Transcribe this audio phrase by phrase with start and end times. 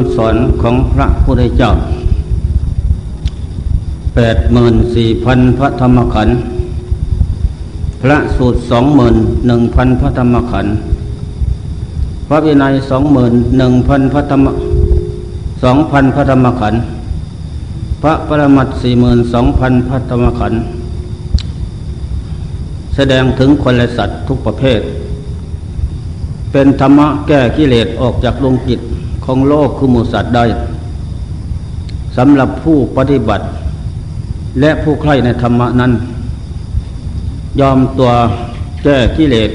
[0.00, 1.72] ำสอนของพระพุทธเจ้า
[4.14, 6.36] แปดหมื่นสี่พันพระธรรมขันธ์
[8.02, 9.16] พระสูตรสองหมื่น
[9.46, 10.74] หนึ่งพันพระธรรมขันธ์
[12.28, 14.46] พระวินัยสองหมื่นหนึ่งพันพระธรรม
[15.62, 16.80] สองพันพระธรรมขันธ์
[18.02, 20.60] พระปรมัตสี่หมื่นสองพันพระธรรมขันธ์
[22.96, 24.80] แสดงถึงคนและสัตว์ทุกประเภท
[26.52, 28.80] เป็นธรรมะแก้กิเลสออกจากดวงจิต
[29.24, 30.44] ของโลกคือหมูสัตว์ได้
[32.16, 33.44] สำหรับผู้ปฏิบัติ
[34.60, 35.92] และผู้ใคร่ในธรรมนั้น
[37.60, 38.10] ยอมตัว
[38.82, 39.50] แก้กิเลส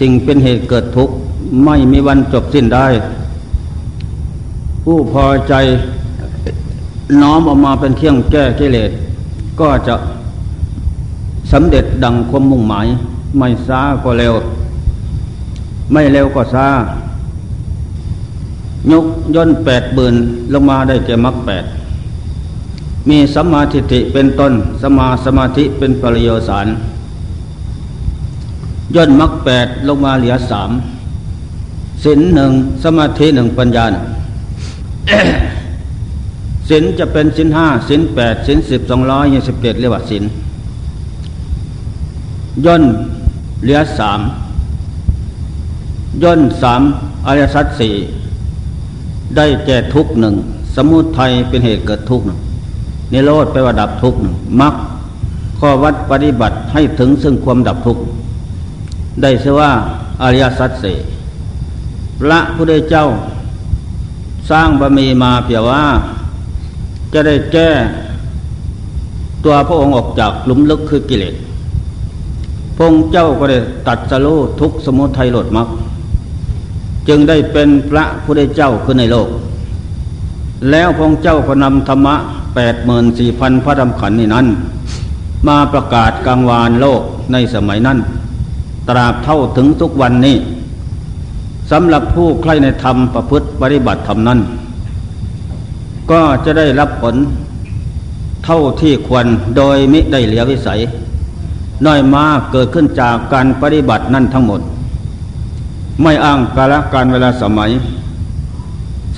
[0.00, 1.14] สิ่งเป็นเหตุเกิดทุกข์
[1.64, 2.86] ไม่มีวันจบสิ้นได้
[4.84, 5.54] ผู้พอใจ
[7.22, 8.90] น้อมออกมาเป็นเครื่องแก้กิเลส
[9.60, 9.94] ก็จะ
[11.52, 12.86] สำเร็จดังความมุ่งหมาย
[13.38, 14.34] ไม่ช้าก็เร็ว
[15.92, 16.66] ไม่เร็วก็ช้า
[18.92, 20.14] ยกย่นแปดบืน
[20.52, 21.64] ลงมาได้แก่มรรคแปด
[23.08, 26.66] มีสัมมาทิฏฐิเป็นต้นสมาสมาธิเป็นปริโยสาร
[28.94, 30.70] ย่นมรรคแปดลงมาเหลือสาม
[32.04, 32.52] สินหนึ่ง
[32.84, 33.86] สมาธิหนึ่งปัญญา
[36.70, 40.24] สินจะเป็นสินห้าสินแปดสินสิบสองร้อยยี่สิบเจ็ดเรียกว่าสิน
[42.64, 42.82] ย่น
[43.62, 44.20] เหลือสาม
[46.22, 46.82] ย่นสาม
[47.26, 47.94] อริยสัจสี่
[49.36, 50.34] ได้แก่ทุกหนึ่ง
[50.76, 52.38] สมุทัยเป็นเหตุเกิดทุกหนึ่ง
[53.12, 54.74] นิโรธไปว่าดับทุกหนึ่งมรรค
[55.58, 57.98] ข้อวัดปฏิบัติให้ถึงซึ่งความดับทุก
[59.22, 59.70] ได้ชื่อว่า
[60.22, 60.96] อริยสัจสี่
[62.20, 63.06] พระพุทธเจ้า
[64.50, 65.82] สร้างบะมีมาเพียว่า
[67.12, 67.70] จะได้แก้
[69.44, 71.34] ตัวพระองค์ออกจากหลุมลึกคือกิเลส
[72.76, 74.28] พงเจ้าก็ได้ตัดสโล
[74.60, 75.68] ทุกสมุทัยโลดมรรค
[77.08, 79.28] จึงได้เป็นพระพุทธเจ้าขึ้นในโลก
[80.70, 82.16] แล้วพงเจ้าก็นำธรรมะ
[82.54, 84.46] แปดหมื่นสี่พันพระธรรมขันธ์นี้นั้น
[85.48, 87.98] มาประกาศกลางวานโลกในสมัยนั้น
[88.88, 90.36] ตราบเท่าถึงทุกวันนี้
[91.70, 94.38] สำหรับผู้ใคร่ในธรรมประพฤติปฏิบัติธรรมนั้น
[96.10, 97.14] ก็จะได้รับผล
[98.44, 99.26] เท่าที่ควร
[99.56, 100.80] โดยมิได้เหลือวิสัย
[101.86, 104.60] น้อยมากเกิดขึ้นจากการปฏิบัตินั่นทั้งหมด
[106.02, 107.70] ไม่อ้างกาลการเวลาสมัย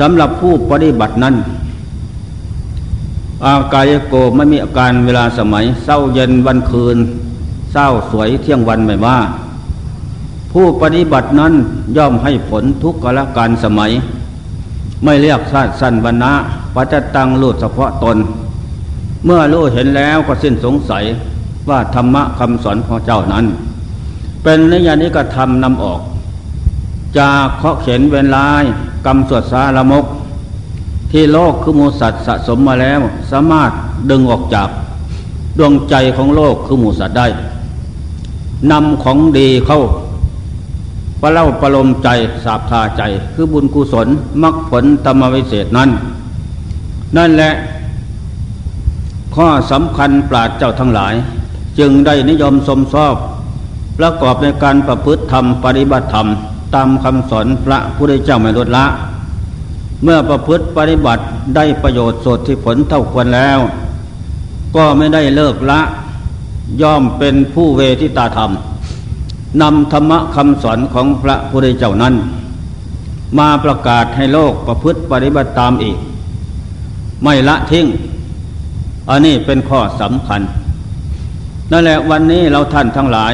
[0.00, 1.34] สำหรับผู้ปฏิบัตินั้น
[3.46, 6.98] อากายโกไม่มีอาการเวลาสมัย เศร้าเย็นวันคืน
[7.72, 9.18] เศร้าสวยเที่ยงวันไม่ว่า
[10.52, 11.52] ผู้ปฏิบัตินั้น
[11.96, 13.90] ย่อมให้ผลทุกกาลการสมัย
[15.04, 16.32] ไม่เรียกชาติสั้นวันนะ
[16.74, 18.16] ปัจจตังรูดเฉพาะตน
[19.24, 21.04] เมื่อรู้เห็นแล้วก็สิ้นสงสัย
[21.68, 23.44] ว่าธรรมะคำสอนของเจ้านั้น
[24.42, 26.00] เป็นนิยานิกระทำนำออก
[27.18, 28.64] จากเคาะเข็นเวนลาย
[29.06, 30.04] กรรมสวดสาละมก
[31.10, 33.70] ที่โลกคือมูสัตว์สะสมมาแล้ว สามารถ
[34.10, 34.68] ดึงออกจาก
[35.58, 37.26] ดวงใจของโลกคือมูสัตว์ได้
[38.70, 39.80] นำของดีเข้า
[41.20, 42.08] ประเล่าประลมใจ
[42.44, 43.02] สาบทาใจ
[43.34, 44.08] คือบุญกุศล
[44.42, 45.90] มรรคผลธรรมวิเศษนั้น
[47.16, 47.50] นั่นแหละ
[49.34, 51.14] ข้อสำคัญปราดเจ้าทั้งหลาย
[51.78, 53.14] จึงได้นิยมสมชอบ
[53.98, 56.26] ประกอบในการประพฤติธรรมปฏิบัติธรรม
[56.74, 58.84] ตามคำสอนพระผู้ได้เจ้าไม่ลดละ
[60.02, 61.22] เมื่อประพฤติปฏิบัติ
[61.56, 63.58] ได้ประโยชน์สดที่ผลเท่าควรแล้ว
[64.76, 65.80] ก็ไม่ได้เลิกละ
[66.82, 68.50] ย่อมเป็นผู้เวทิตาธรรม
[69.62, 72.14] นำธรรมะคำสอนของพระผู้ได้เจ้านั้น
[73.38, 75.96] มาประกาศให้โลกประพฤติปฏิบัติตามอีก
[77.22, 77.86] ไม่ละทิ้ง
[79.10, 80.40] อันนี้เป็นข้อสำคัญ
[81.70, 83.32] นั่นแหละวันนี้เราท่านทั้งหลาย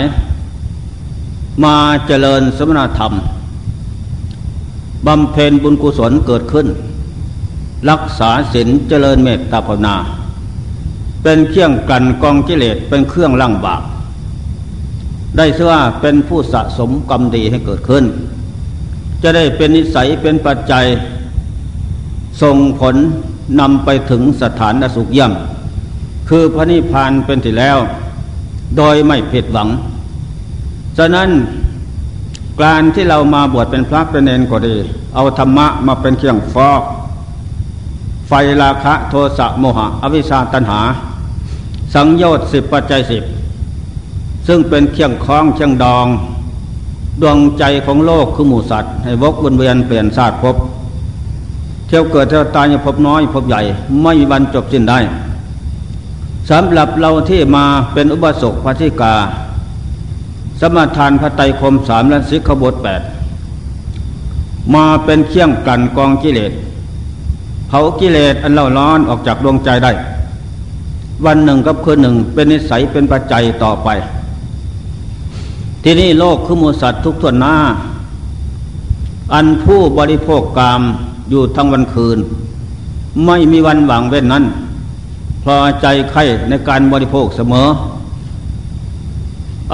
[1.62, 1.76] มา
[2.06, 3.12] เจริญสมณธรรม
[5.06, 6.66] บำเพ็ญบุญกุศลเกิดขึ้น
[7.90, 9.96] รักษาศีลเจริญเมตตาภาวนา
[11.22, 13.82] เป็นเครื่องกันกองกิเลสเป็นเครื่องล่างบาป
[15.36, 18.04] ได้เสื่อเป็นผู้สะสมกรรมดีให้เกิดขึ้น
[19.22, 20.84] จะได้เป็นนิสัยเป็นปัจจัย
[22.42, 22.96] ส่งผล
[23.60, 27.78] นำไปถึงสถานสุขย่ำคือพระนิพพานเป็นที่แล้ว
[28.76, 29.68] โดยไม่ผิดหวัง
[30.98, 31.28] ฉะนั้น
[32.62, 34.76] การที่เรามาบวชเป็นพระเป็นเนนก็ดี
[35.14, 36.82] เอาธรรมะมาเป็นเครื่องฟอก
[38.28, 38.32] ไฟ
[38.62, 40.80] ราคะโทสะโมหะ อวิชชาตัณหา
[41.94, 43.24] สังโยชน์สิบปัจจัยสิบ
[44.46, 46.06] ซึ่งเป็นเครื่องคล้องเครื่องดอง
[47.22, 50.56] ดวงใจของโลกคือหมูสัตว์ ให้วกวนเวียนเปลี่ยนศาสตร์พบ
[51.86, 53.60] เที่ยวเกิดเที่ยวตายพบน้อยพบใหญ่
[54.02, 54.98] ไม่มีวันจบสิ้นได้
[56.50, 59.14] สำหรับเราที่มาเป็นอุบาสกพระธิกา
[60.60, 63.02] สมาทานพระไตรคมสามและสิกขบทแปด
[64.74, 66.52] มาเป็นเครื่องกันกองกิเลส
[67.68, 69.92] เผากิเลสอันเล่าร้อนออกจากดวงใจได้
[71.24, 73.88] วันหนึ่งกับคืนหนึ่งเป็นนิสัยเป็นปัจจัยต่อไป
[75.82, 77.54] ที่นี่โลกคือมูสัตว์ทุกทวนหน้า
[79.34, 80.80] อันผู้บริโภคกาม
[81.30, 82.18] อยู่ทั้งวันคืน
[83.26, 84.44] ไม่มีวันหวังเว้นนั้น
[85.44, 87.66] พอใจใครในการบริโภคเสมอ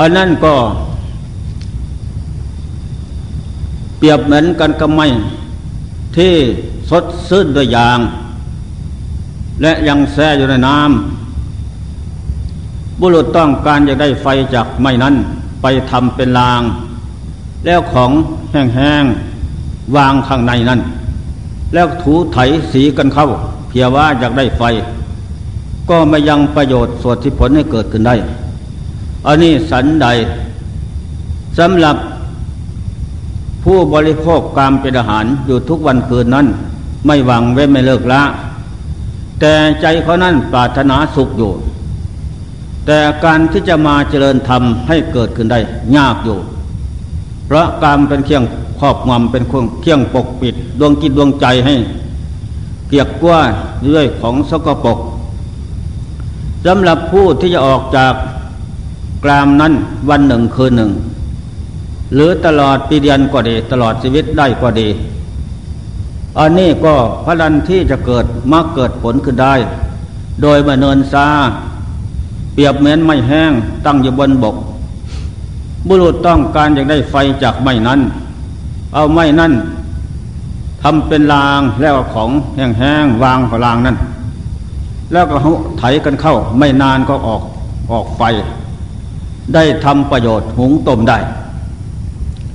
[0.01, 0.55] อันนั้นก็
[3.99, 5.07] เปรียบเหมือนกันกับไม้
[6.17, 6.35] ที่
[6.91, 8.01] สดซื่นด้วยยาง
[9.63, 15.15] และยังแช่อยู่ในน้ำบุรุษต้องการจะได้ไฟจากไม้นั้น
[15.63, 16.63] ไปทำเป็นราง
[17.67, 18.11] แล้วของ
[18.51, 20.81] แห้งๆวางข้างในนั้น
[21.75, 22.39] แล้วถูไถ
[22.73, 23.29] สีกันเข้า
[23.69, 24.63] เพียว่าอยากได้ไฟ
[25.91, 28.17] ก็ไม่ยังประโยชน์ส่วดที่ผลให้เกิดขึ้นได้
[29.27, 30.07] อันนี้สันใด
[31.59, 31.97] สำหรับ
[33.65, 36.47] ผู้บริโภคกามเป็นอาหารอยู่ทุกวันคืนนั้น
[37.07, 38.23] ไม่หวังเว้นไม่เลิกละ
[39.41, 41.53] แต่ใจเขานั้นปรารถนาสุขอยู่
[42.87, 45.59] แต่การที่จะมาเจริญธรรมให้เกิดขึ้นได้
[45.97, 46.39] ยากอยู่
[47.47, 48.45] เพราะกามเป็นเครื่อง
[48.81, 49.53] ครอบงำเป็นเค
[49.87, 51.75] รื่องปกปิด ดวงจิตดวงใจให้
[52.89, 53.41] เกียกกว่า
[53.95, 54.99] ด้วยของสกปรก
[56.67, 58.15] สำหรับผู้ที่จะออกจาก
[59.25, 59.73] กรามนั้น
[60.11, 60.91] วันหนึ่งคืนหนึ่ง
[62.15, 64.89] หรือตลอดปีเดือนก็ดี ตลอดชีวิตได้ก็ดี
[66.39, 66.95] อันนี้ก็
[67.25, 69.55] พลันที่จะเกิดมาเกิดผลขึ้นได้
[70.43, 71.27] โดยมาเนินซา
[72.53, 73.53] เปรียบเหมือนไม้แห้ง
[73.87, 74.57] ตั้งอยู่บนบก
[75.89, 78.01] บุรุษต้องการอยากได้ไฟจากไม้นั้น
[78.95, 79.53] เอาไม้นั้น
[80.83, 83.97] ทำเป็นรางแล้วของแห้งๆวางกับรางนั้น
[85.13, 85.37] แล้วก็
[85.79, 87.43] ไถกันเข้าไม่นานก็ออก
[87.93, 88.23] ออกไฟ
[89.55, 91.19] ได้ทำประโยชน์หุงต้มได้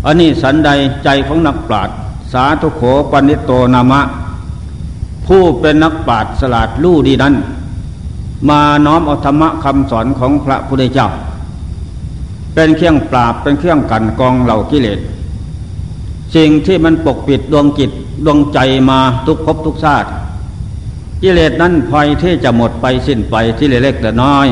[0.06, 0.70] อันนี้สันใด
[1.04, 1.96] ใจของนักปราชญ์
[2.34, 2.82] สาธุโข
[3.12, 4.02] ปนิโตนามะ
[5.28, 7.36] ผู้เป็นนักปราชญ์สลาดลู่ดีนั้น
[8.50, 11.10] มาน้อมเอาธรรมะคำสอนของพระพุทธเจ้า
[12.54, 15.00] เป็นเครื่องปราบเป็นเครื่องกันกองเหล่ากิเลส
[16.36, 17.92] สิ่งที่มันปกปิดดวงจิต
[18.26, 18.60] ดวงใจ
[18.90, 20.10] มาทุกภพทุกชาติ
[21.22, 24.48] กิเลสนั้นพลอยที่จะหมดไปสิ้นไปที่เล็กแต่น้อย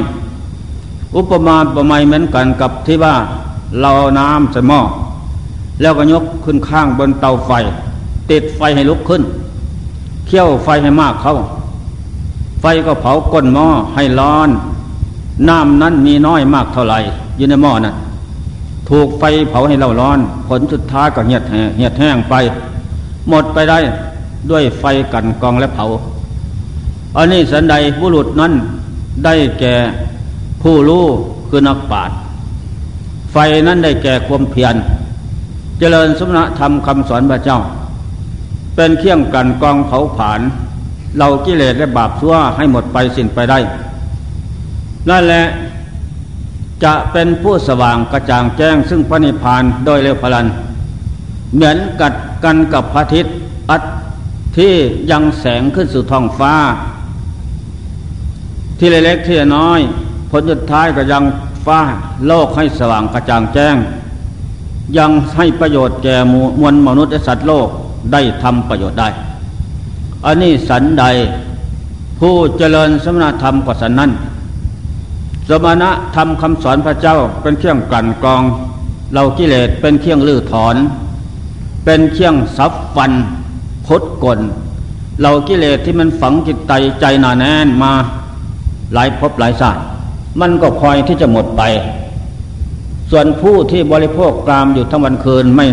[1.15, 3.15] อุปมาประไมเหมือนกันกับที่ว่า
[3.81, 4.81] เราน้ำใส่หม้อ
[5.81, 7.51] แล้วก็ยกขึ้นข้างบนเตาไฟ
[8.29, 9.21] ติดไฟให้ลุกขึ้น
[10.27, 11.35] เคี่ยวไฟให้มากเข้า
[12.61, 14.49] ไฟก็เผาก้นหม้อให้ร้อน
[15.49, 16.99] น้ำนั้นมีน้อยมากเท่าไหร่
[17.37, 17.95] อยู่ในหม้อนั้น
[18.89, 21.43] ถูกไฟเผาให้เราร้อน ผลสุดท้ายก็เหียด
[21.77, 22.33] เหียดแห้งไป
[23.29, 23.79] หมดไปได้
[24.49, 24.83] ด้วยไฟ
[25.13, 25.85] กันกองและเผา
[27.17, 28.53] อันนี้สันใดผู้หลุดนั้น
[29.25, 29.75] ได้แก่
[30.63, 31.05] ผู้รู้
[31.49, 32.17] คือนักปราชญ์
[33.31, 33.37] ไฟ
[33.67, 34.75] นั้นได้แก่ความเพียร
[35.79, 37.59] เจริญสมณธรรมคำสอนพระเจ้า
[38.75, 40.41] เป็นเครื่องกันกองเผาผลาญ
[41.17, 43.59] เรากิเลสและบาปชั่วให้หมดไปสิ้นไปได้
[45.09, 45.45] นั่นแหละ
[46.83, 50.47] จะเป็นผู้สว่างกระจ่างแจ้งซึ่งพระนิพพานโดยเร็วพลัน
[51.53, 52.13] เหมือนกัด
[52.43, 53.33] กันกับพระอาทิตย์
[53.69, 53.83] อัด
[54.57, 54.73] ที่
[55.11, 56.53] ยังแสงขึ้นสู่ท้องฟ้า
[58.79, 59.79] ที่เล็กที่น้อย
[60.35, 61.23] ผลสุดท้ายก็ยัง
[61.65, 61.79] ฟ้า
[62.27, 63.75] โลกให้สว่างกระจ่างแจ้ง
[64.97, 66.15] ยังให้ประโยชน์แก่
[66.59, 67.67] มวลมนุษย์และสัตว์โลก
[68.13, 69.09] ได้ทำประโยชน์ได้
[70.25, 71.05] อันนี้สันใด
[72.19, 74.11] ผู้เจริญสมณธรรมกว่าสันนั้น
[75.49, 78.41] สมณะธรรมคำสอนพระเจ้าเป็นเครื่องกลั่นกรอง
[79.13, 80.75] เรากิเลสเป็นเครื่องลื้อถอน
[81.85, 83.11] เป็นเครื่องซับฟัน
[83.87, 84.39] คดกล
[85.21, 86.71] เรากิเลสที่มันฝังจิตใจ
[87.01, 87.91] ใจหนาแน่นมา
[88.93, 89.81] หลายภพหลายชาติ
[90.41, 91.61] มันก็คอยที่จะหมดไป
[93.11, 95.65] ส่วนผู้ที่บริโภคกรามอยู่ทั้งวันคืนไม่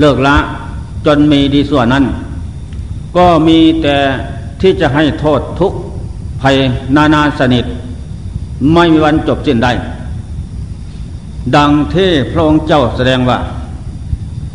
[0.00, 0.36] เลิกละ
[1.06, 2.04] จนมีดีส่วนนั้น
[3.16, 3.96] ก็มีแต่
[4.60, 5.72] ที่จะให้โทษทุก
[6.40, 6.56] ภัย
[6.96, 7.64] นานาสนิท
[8.72, 9.72] ไม่มีวันจบสิ้นได้
[11.56, 13.38] ดังที่พระองค์เจ้าแสดงว่า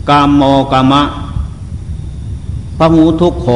[0.10, 1.02] กามโมกามะ
[2.78, 3.48] พระหูทุกโข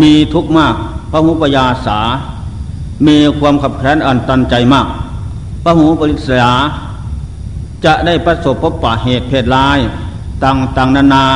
[0.00, 0.74] มีทุกมาก
[1.10, 1.98] พระหูปยาสา
[3.06, 4.86] มีความขับแค้นอันตันใจมาก
[5.62, 6.52] พระหูปริศยา
[7.84, 9.78] จะได้ประสบพบปะเหตุเพศลาย
[10.42, 11.26] ต่างต่างนานา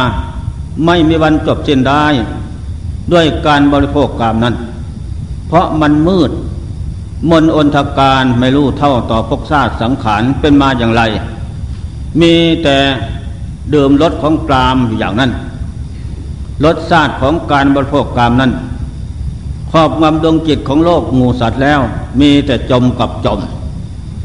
[0.87, 2.04] ไม่มีวันจบสิ้นได้
[3.12, 4.54] ด้วยการบริโภคกามนั้น
[5.49, 6.30] เพราะมันมืด
[7.30, 11.02] มนอนทการไม่รู้เท่าต่อพกซาสังขารเป็นมาอย่างไร
[12.20, 12.76] มีแต่
[13.70, 15.30] เดื่มรสของกามอยู่อย่างนั้น
[16.64, 18.52] รสชาติของการบริโภคกามนั้น
[19.70, 21.80] ครอบงำดวงจิตของโลกหมูสัตว์แล้ว
[22.20, 23.40] มีแต่จมกับจม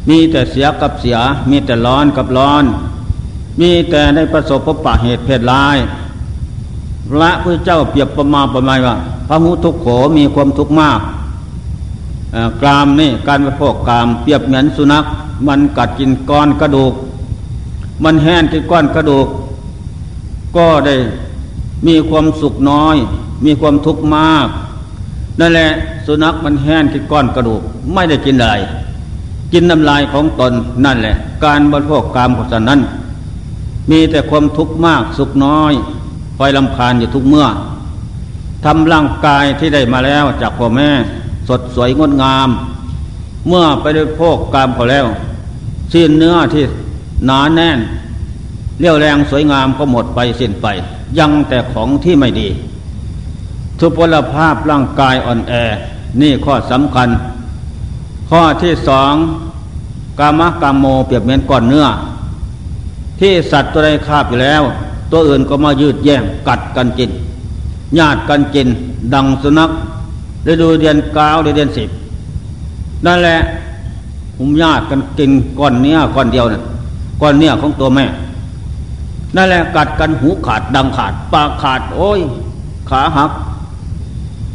[0.10, 1.18] มีแต่เสียกับเสีย
[1.50, 2.64] มีแต่ร้อนกับร้อน
[3.60, 5.78] มีแต่ได้ประสบพบปะเหตุเพศร้าย
[7.22, 8.96] ละพระเจ้าเปรียบประมาประมาณว่า
[9.28, 11.00] พระหุทุกโขมีความทุกข์มาก
[12.62, 15.06] กรามนี่การไปพกกรามเปรียบเหมือนสุนัข
[15.48, 16.94] มันกัดกินก้อนกระดูก
[18.04, 19.28] มันแห้งกินก้อนกระดูก
[20.58, 20.96] ก็ได้
[21.88, 22.98] มีความสุขน้อย
[23.46, 24.48] มีความทุกข์มาก
[25.40, 25.70] นั่นแหละ
[26.06, 27.62] สุนัขมันแห้งกินก้อนกระดูก
[27.94, 28.56] ไม่ได้กินอะไร
[29.54, 30.54] กินน้ำลายของตน
[30.86, 32.82] นั่นแหละ การบริโภคกรรมของสันนั้น
[33.90, 35.74] มีแต่ความทุกข์มากสุขน้อย
[36.38, 37.48] คอยลำคาญอยู่ทุกเมื่อ
[38.66, 40.90] ทำร่างกายที่ได้มาแล้วจากพ่อแม่
[41.48, 42.50] สดสวยงดงาม
[43.48, 45.06] เมื่อไปได้พกกรรมเขาแล้ว
[45.94, 46.64] สิ้นเนื้อที่
[47.26, 47.80] หนาแน่น
[48.80, 50.68] เลี้ยวแรงสวยงามก็หมดไปสิ้นไป
[51.20, 52.48] ยังแต่ของที่ไม่ดี
[53.82, 55.54] ทุพพลภาพร่างกายอ่อนแอ
[56.22, 57.10] นี่ข้อสำคัญ
[58.30, 59.14] ข้อที่สอง
[60.20, 61.88] กามกามโมเปรียบเหมือนก้อนเนื้อ
[63.20, 64.62] ที่สัตว์ตัวใดคาบอยู่แล้ว
[65.12, 67.12] ตัวอื่นก็มายืดแย่งกัดกันกิน
[67.98, 68.68] ญาติกันกิน
[69.14, 69.70] ดังสุนัข
[70.44, 71.90] ได้ดูเดือนเก้าเดือนสิบ
[73.06, 73.38] นั่นแหละ
[74.38, 76.62] หุมญาติกันกินก้อนเนื้อก้อนเดียวนะ่ะ
[77.22, 78.06] ก้อนเนื้อของตัวแม่
[79.36, 82.20] นั่นแหละกัดกันหูขาดดังขาดปากขาด โอ้ย
[82.90, 83.32] ขาหัก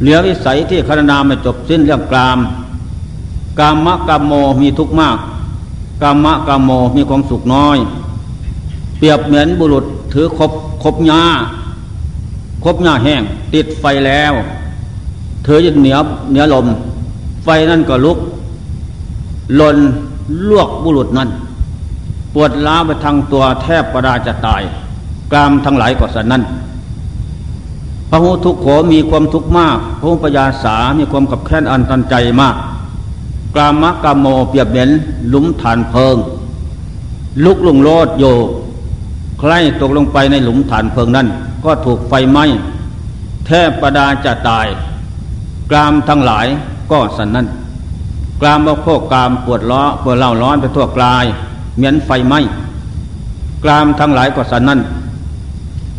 [0.01, 2.39] เหลือวิสัยที่คณนาไม่จบสิ้นเรื่องกราม
[3.59, 5.17] กามะกามโมมีทุกข์มาก
[6.03, 7.77] กามะกามโมมีความสุขน้อย
[8.97, 10.51] เปรียบเหมือนบุรุษถือคบ
[10.83, 11.23] คบหญ้า
[12.63, 13.21] คบหญ้าแห้ง
[13.53, 14.33] ติดไฟแล้ว
[15.43, 16.01] เธอจะเหนียว
[16.31, 16.67] เหนียวลม
[17.43, 18.17] ไฟนั่นก็ลุก
[19.59, 19.77] ลน
[20.49, 21.29] ลวกบุรุษนั้น
[22.33, 24.61] ปวดล้าไปทางตัวแทบประดาจะตาย
[25.31, 26.43] กรามทั้งหลายก็สันนั้น
[28.09, 32.55] พระหูทุกโขมีความทุกข์มากพระหูปยาสามีความขับแค้นอันตันใจมาก
[33.55, 34.89] กรามะกามโมเปียบเหม็น
[35.29, 36.15] หลุมฐานเพลิง
[37.45, 38.23] ลุกลุงโลดโย
[39.39, 41.27] ใครตกลงไปในหลุมฐานเพลิงนั้น
[41.65, 42.45] ก็ถูกไฟไหม้
[43.45, 44.67] แทบประดาจะตาย
[45.71, 46.47] กรามทั้งหลาย
[46.91, 47.47] ก็สันนั้น
[48.41, 51.25] กรามบกโคกกรามปวดล้อปวดเล่าร้อนไปทั่วกลาย
[51.75, 52.39] เหมือนไฟไหม้
[53.63, 54.79] กรามทั้งหลายก็สันนั้น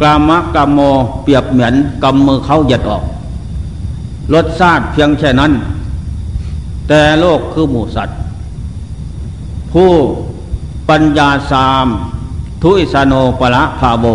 [0.01, 0.81] กรามะกามโม
[1.23, 3.05] เปรียบเหมือนกำมือเขาหยัดออก
[4.35, 5.53] รสชาติเพียงแค่นั้น
[6.89, 8.19] แต่โลกคือหมูสัตว์
[9.73, 9.93] ผู้
[10.91, 11.87] ปัญญาสาม
[12.63, 14.07] ทุอิสโนปละภาโบ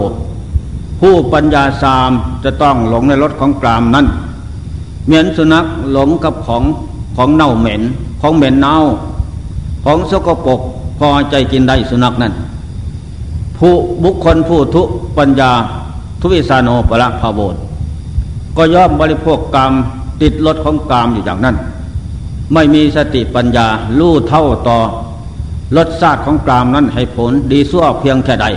[1.00, 2.12] ผู้ปัญญาสาม
[2.44, 4.06] จะต้องหลงในรถของกรามนั้น
[5.06, 6.64] เหมือนสุนัขหลงกับของ
[7.18, 7.82] ของเน่าเหม็น
[8.22, 8.76] ของเหม็นเน่า
[9.86, 10.62] ของสกปรก
[11.00, 12.34] พอใจกินได้สุนัขนั้น
[13.58, 14.82] ผู้บุคคลผู้ทุ
[15.18, 15.52] ปัญญา
[16.20, 17.56] ทุวิสาโนปละภาโบน
[18.58, 19.72] ก็ย่อมบริโภคกรรม
[20.22, 21.56] ติดรถของกรรมอยู่อย่างนั้น
[22.54, 23.68] ไม่มีสติปัญญา
[24.00, 24.80] ลู่เท่าต่อ
[25.78, 28.48] รสชาติของกรามนั้นให้ผลดีสั่วเพียงแค่ใด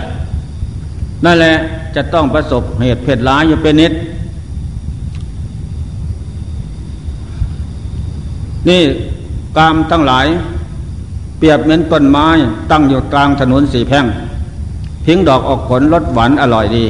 [1.25, 1.55] นั่นแหละ
[1.95, 3.93] จะต้องประสบเหตุเพศร้ายอยู่เป็นนิด
[8.69, 8.81] นี่
[9.57, 10.27] กามทั้งหลาย
[11.37, 12.27] เปรียบเหมือนต้นไม้
[12.71, 14.05] ตั้งอยู่กลางถนนสีแพ่ง
[15.09, 16.85] พิงดอกออกผลรสหวานอร่อยดี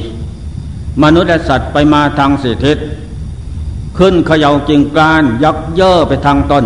[1.04, 2.78] มนุษย์และสัตว์ไปมาทางสีทิศ
[3.98, 6.66] ขึ้นเขย่ากิ่งกลานยักเย่อไปทางต้น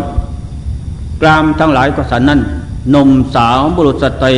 [1.22, 2.42] กรามทั้งหลายก็สันนั้น
[2.94, 4.36] นมสาวบุรุษสตรี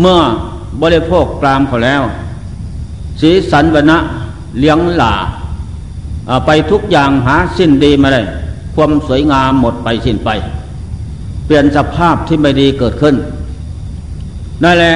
[0.00, 0.18] เมื่อ
[0.82, 2.02] บริโภคกรามเขาแล้ว
[3.20, 3.98] สีสันวนะ
[4.58, 5.14] เลี้ยงหล่า
[6.46, 8.22] ไปทุกอย่างหาสิ้นดีมาได้
[8.74, 10.30] ความสวยงามหมดไปสิ้นไป
[11.44, 13.14] เปลี่ยนสภาพที่ไม่ดีเกิดขึ้น
[14.64, 14.94] นั่นแหละ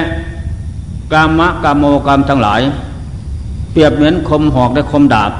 [1.13, 2.61] กามะกามโมกามทั้งหลาย
[3.71, 5.31] เปรียบเหมือนคมหอกและคมดาบ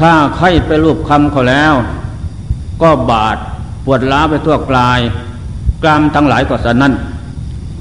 [0.00, 1.74] ถ้าใครไปรูปคำเขาแล้ว
[2.82, 3.36] ก็บาด
[3.84, 5.00] ปวดล้าไปทั่วกลาย
[5.82, 6.92] กรามทั้งหลายก็สนั้น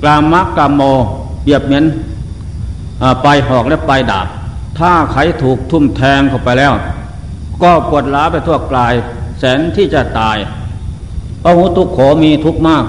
[0.01, 0.81] กรามมะกามโม
[1.41, 1.85] เปรียบเหมือน
[3.23, 4.27] ปลายหอกและปลายดาบ
[4.79, 6.73] ถ้าใครถูกทุ่มแทงเข้าไปแล้ว
[7.63, 8.93] ก็ปวดล้าไปทั่วกลาย
[9.39, 10.37] แสนที่จะตาย
[11.43, 12.85] พระหุทุกโขมีทุกมาก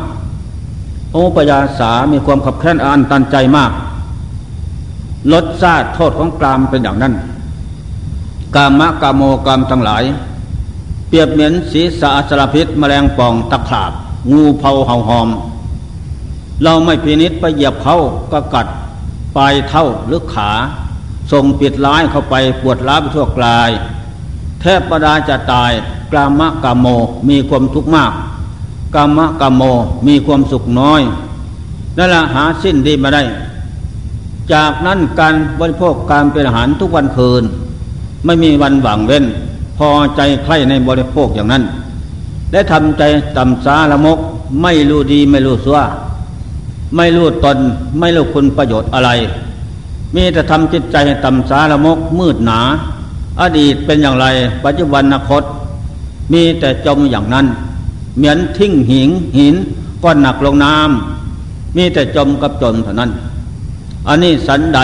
[1.13, 3.73] โอปยาสามีความขับแค้นอันตันใจมาก
[5.33, 7.15] ลดซาดโทษของกรามเป็นอย่างนั้น
[8.57, 10.05] กามะกามโมกามทั้งหลาย
[11.09, 13.93] เปรียบเหมือนศีสาสารพิษแมลงป่องตะขาบ
[14.33, 15.29] งูเผาเห่าหอม
[16.63, 17.97] เราไม่พินิษไปเหยียบเขา
[18.33, 18.67] ก็กัด
[19.37, 20.51] ปลายเท่าหรือขา
[21.33, 23.71] ส่งปิดร้ายเข้าไปปวดร้าไปทั่วกลาย
[24.61, 25.73] แทบประดาจะตาย
[26.13, 26.87] กามะกามโม
[27.29, 28.13] มีความทุกข์มาก
[28.95, 29.63] กามะกามโม
[30.07, 31.03] มีความสุขน้อย
[31.97, 33.23] นั่นแหละหาสิ้นดีมาได้
[34.53, 37.43] จากนั้นการบริโภคการเป็นอาหารทุกวันคืน
[38.25, 39.25] ไม่มีวันหวังเว้น
[39.79, 41.65] พอใจใคร่ในบริโภคอย่างนั้น
[42.53, 43.03] และทำใจ
[43.37, 44.19] ต่ำซาละมก
[44.63, 45.79] ไม่รู้ดีไม่รู้สัว
[46.97, 47.59] ไม่รู้ตน
[47.99, 49.11] ไม่รู้คุณประโยชน์อะไร
[50.15, 52.61] มีแต่ทำจิตใจต่ำสารมกมืดหนา
[53.41, 54.27] อดีตเป็นอย่างไร
[54.65, 55.43] ปัจจุบันอนาคต
[56.33, 57.47] มีแต่จมอย่างนั้น
[58.17, 59.09] เหมือนทิ้งหิง
[59.39, 59.55] หิน
[60.03, 63.11] ก้อนหนักลงน้ำมีแต่จมกับจมเท่านั้น
[64.09, 64.81] อันนี้สันใด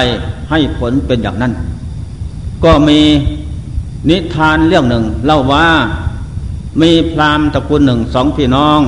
[0.51, 1.53] ให้ผลเป็นอย่างนั้น
[2.65, 3.01] ก็มี
[4.09, 5.67] นิทานเรื่องหนึ่งเล่าว่า
[6.81, 8.81] มีพราหมณ์ตระกูลหนึ่งสองพี่น้อง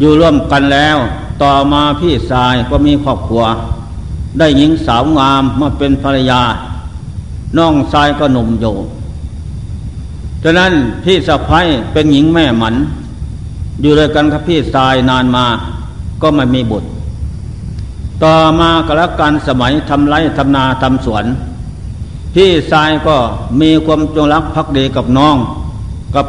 [0.00, 0.96] อยู่ร่วมกันแล้ว
[1.42, 3.42] ต่อมาพี่ชายก็มีครอบครัว
[4.38, 6.42] ได้หญิงสาวงามมาเป็นภรรยา
[7.56, 8.76] น้องชายก็หนุ่มอยู่
[10.42, 10.72] ฉะนั้น
[11.04, 12.74] พี่สะพ้ายเป็นหญิงแม่หมัน
[13.80, 15.46] อยู่ด้วยกันกับพี่ชายนานมา
[16.22, 16.88] ก็ไม่มีบุตร
[18.24, 21.24] ต่อมากระกันสมัยทำไรทำนาทำสวน
[22.34, 23.16] พี่ชายก็
[23.60, 25.36] มีความจงรักภักดีกับน้อง
[26.14, 26.26] กับ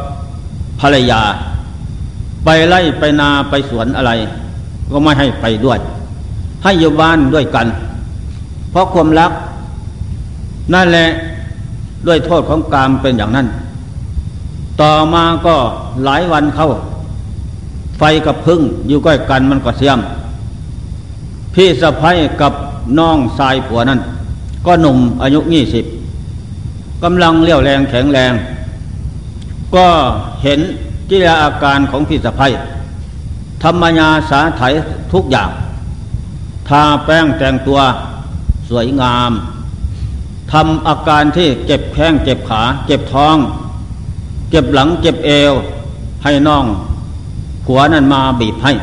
[0.80, 1.22] ภรรยา
[2.46, 4.12] ไปไล่ไปนาไปสวนอะไร
[4.92, 5.80] ก็ไม่ให้ไปด้วย
[6.64, 7.68] ให้อยู่บ้านด้วยกัน
[8.72, 9.32] เพราะความรัก
[10.74, 11.08] นั่นแหละ
[12.08, 13.48] ด้วยโทษของกรรมเป็นอย่างนั้น
[14.82, 15.56] ต่อมาก็
[16.04, 16.70] หลายวันเข้า
[17.98, 20.00] ไฟกับพึ่งอยู่ใกล้กันมันก็เสียม
[21.60, 22.54] พี่สะพ้ยกับ
[23.00, 24.00] น้องชายผัวนั้น
[24.66, 25.86] ก็หนุ่มอายุยี่สิบ
[27.04, 28.34] กำลังเลี้ยวแรงแข็งแรง
[29.76, 29.88] ก็
[30.44, 30.60] เห็น
[31.10, 32.52] กิริยาอาการของพี่สะพ้ย
[33.64, 34.62] ธรรมญาสาไถ
[35.14, 35.50] ทุกอย่าง
[36.68, 37.80] ทาแป้งแต่งตัว
[38.70, 39.32] สวยงาม
[40.52, 43.38] ทำอาการที่เจ็บแข้งเจ็บขา เจ็บท้อง
[44.52, 45.54] เจ็บหลังเจ็บเอว
[46.24, 46.66] ให้น้อง
[47.68, 48.74] หัวนั่นมาบีบให้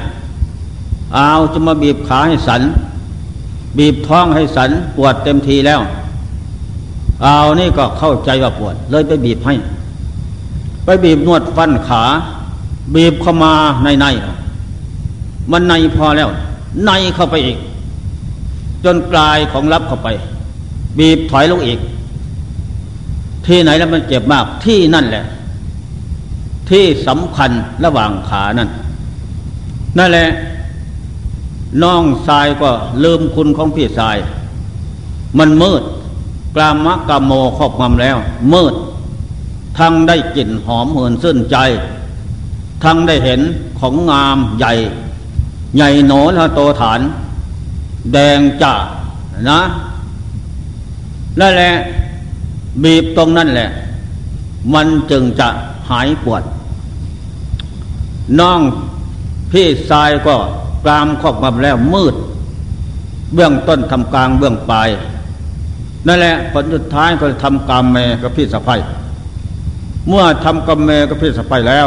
[1.12, 2.62] เอาจะมาบีบขาให้สัน
[3.78, 5.80] บีบท้องให้สันปวดเต็มทีแล้ว
[7.22, 9.54] เอานี่ก็เข้าใจว่าปวด เลยไปบีบให้
[10.84, 12.02] ไปบีบนวดฟันขา
[12.94, 13.52] บีบเข้ามา
[13.84, 14.06] ในใน
[15.50, 16.28] มันในพอแล้ว
[16.86, 17.58] ในเข้าไปอีก
[18.84, 20.08] จนปลายของรับเข้าไป
[20.98, 21.80] บีบถอยลงอีก
[23.46, 25.24] ที่ไหนแล้วมันเจ็บมากที่นั่นแหละ
[26.70, 27.50] ที่สำคัญ
[27.84, 28.68] ระหว่างขานั่น
[29.98, 30.26] นั่นแหละ
[31.82, 32.70] น้องทรายก็
[33.04, 34.18] ลืมคุณของพี่ทราย
[35.38, 35.82] มันมืด
[36.56, 38.16] กลามมะกามโมครอบงำแล้ว
[38.52, 38.74] มืด
[39.78, 41.56] ทั้งได้กลิ่นหอมเหินซื่นใจ
[42.84, 43.40] ทั้งได้เห็น
[43.80, 44.72] ของงามใหญ่
[45.76, 47.00] ใหญ่โหนและโตฐาน
[48.12, 48.74] แดงจ่า
[49.48, 49.60] นะ
[51.40, 51.72] นั่นแหละ
[52.82, 53.68] บีบตรงนั่นแหละ
[54.74, 55.48] มันจึงจะ
[55.90, 56.42] หายปวด
[58.38, 58.60] น้อง
[59.50, 60.36] พี่ชายก็
[60.84, 62.14] กรามครอบมาแล้วมืด
[63.34, 64.88] เบื้องต้นทำกลางเบื้องปลาย
[66.06, 68.80] นั่นแหละผลสุดท้ายก็ทำกรรมแม่กับพี่สะพ้ย
[70.08, 71.86] เมื่อทำกำเมกับพี่สะพ้ยแล้ว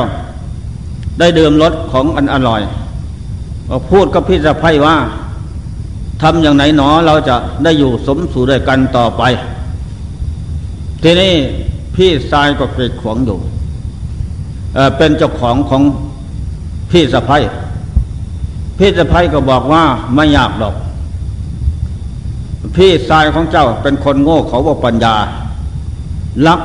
[1.19, 2.61] ได้ดื่มรสของอันอร่อย
[3.91, 4.95] พูดกับพี่สะพ้ยว่า
[6.21, 9.23] ทำอย่างไหนหนอเราจะได้อยู่สมสู่ด้วยกันต่อไป
[11.03, 11.33] ทีนี้
[11.95, 13.37] พี่ชายก็เกดขวงอยู่
[14.75, 15.81] เเป็นเจ้าของของ
[16.91, 17.43] พี่สะพ้ย
[18.77, 19.83] พี่สะพ้ยก็บอกว่า
[20.15, 20.75] ไม่ยากหรอก
[22.75, 25.15] พี่ชายของเจ้าเป็นคนโง่เขาบอกปัญญา
[26.47, 26.61] ลัก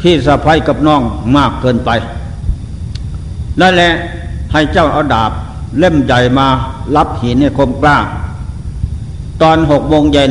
[0.00, 1.02] พี่สะพ้ยกับน้อง
[1.36, 1.90] มากเกินไป
[3.60, 3.92] นั่นแหละ
[4.52, 5.30] ให้เจ้าเอาดาบ
[5.78, 6.46] เล่มใหญ่มา
[6.96, 7.98] รับหินให้คมกล้า
[9.42, 10.30] ตอนหกโมงเย็น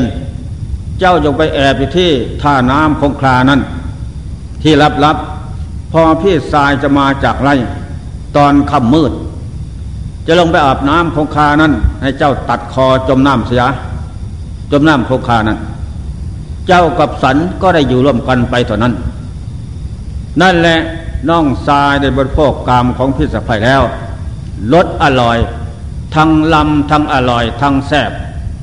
[0.99, 3.61] เจ้าจงไปแอบอยู่ที่ท่าน้ำคงคลานั้น
[4.63, 5.17] ที่รับรับ
[5.91, 7.49] พอพี่สายจะมาจากไร
[8.37, 9.11] ตอนค่ำมืด
[10.31, 13.63] จะลงไปอาบน้ำคงคานั้น ให้เจ้าตัดคอจมน้ำเสีย
[14.71, 15.59] จมน้ำคงคานั้น
[16.67, 18.93] เจ้ากับสันก็ได้อยู่ร่วมกันไปเท่านั้น
[20.41, 20.79] นั่นแหละ
[21.29, 23.81] น้องทรายได้บริโภคกรรมของพิษภัยแล้ว
[24.73, 25.37] รสอร่อย
[26.15, 28.11] ทั้งลำทั้งอร่อย ทั้งแซบ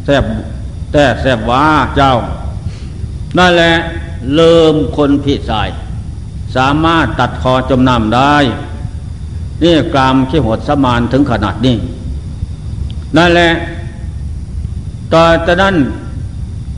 [0.04, 0.24] แซบ
[0.92, 2.14] แต่แซบว่าเจ้า
[3.38, 3.74] นั่นแหละ
[4.34, 5.68] เริ่มคนพิสาย
[6.56, 8.36] สามารถตัดคอจมน้ำได้
[9.62, 11.76] นี่กรรมขี้หดสมานถึงขนาดนี้
[13.16, 13.50] นั่นแหละ
[15.12, 15.76] ต่อจากนั้น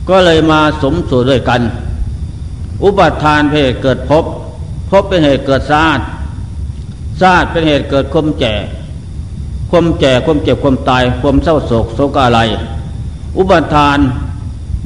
[0.09, 1.61] ก็เลยมาสมสู่ด้วยกัน
[2.83, 4.25] อุปทานเพศเกิดพบ
[4.89, 5.99] พบเป็นเหตุเกิดซาด
[7.21, 8.55] ซาดเป็นเหตุเกิดความแก่
[9.69, 12.39] ความแก่ความเจ็บความตาย ความเศร้าโศกโศกอะไร
[13.37, 13.97] อุบัติทาน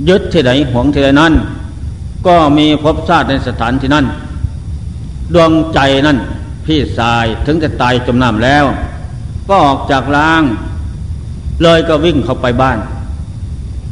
[0.09, 1.33] ยึดที่ไหนหวงที่ไหนนั้น
[2.25, 4.05] ก็มีพบซาดในสถานที่นั้น
[5.33, 6.17] ดวงใจนั้น
[6.65, 8.65] พี่สายถึงจะตายจมน้ำแล้ว
[9.47, 10.43] ก็ออกจากล้าง
[11.63, 12.77] เลยก็วิ่งเข้าไปบ้าน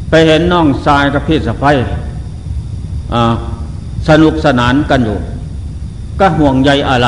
[0.09, 1.77] ไปเห็นน้องทรายกับพี่สะพ้ย
[4.07, 5.19] สนุกสนานกันอยู่
[6.19, 7.07] ก็ห่วงใยอะไร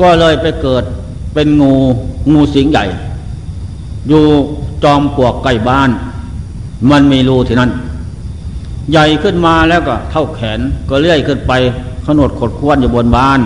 [0.00, 0.84] ก็เลยไปเกิด
[1.34, 1.72] เป็นงู
[2.32, 2.84] งูสิงใหญ่
[4.08, 4.24] อยู่
[4.84, 5.90] จอมปลวกใกล้บ้าน
[6.90, 7.70] มันมีรูที่นั่น
[8.92, 11.52] ใหญ่ขึ้นมาแล้วก็เท่าแขนก็เลื่อยขึ้นไป
[12.06, 13.40] ขนดขดควนอยู่บนบ้าน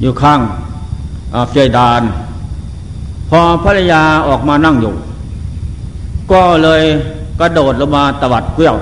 [0.00, 0.40] อยู่ข้าง
[1.50, 2.02] เฟยดาน
[3.30, 4.94] พอภรรยาออกมานั่งอยู่
[6.32, 6.82] ก็เลย
[7.40, 8.76] กระโดดลงมาตวัดเกี้ยว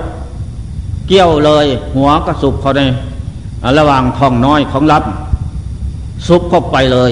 [1.07, 2.81] เกี้ยวเลยหัวก็สุบเขาใน
[3.79, 5.03] ระหว่างท้องน้อยของรับ
[6.27, 7.11] ซุบเข้าไปเลย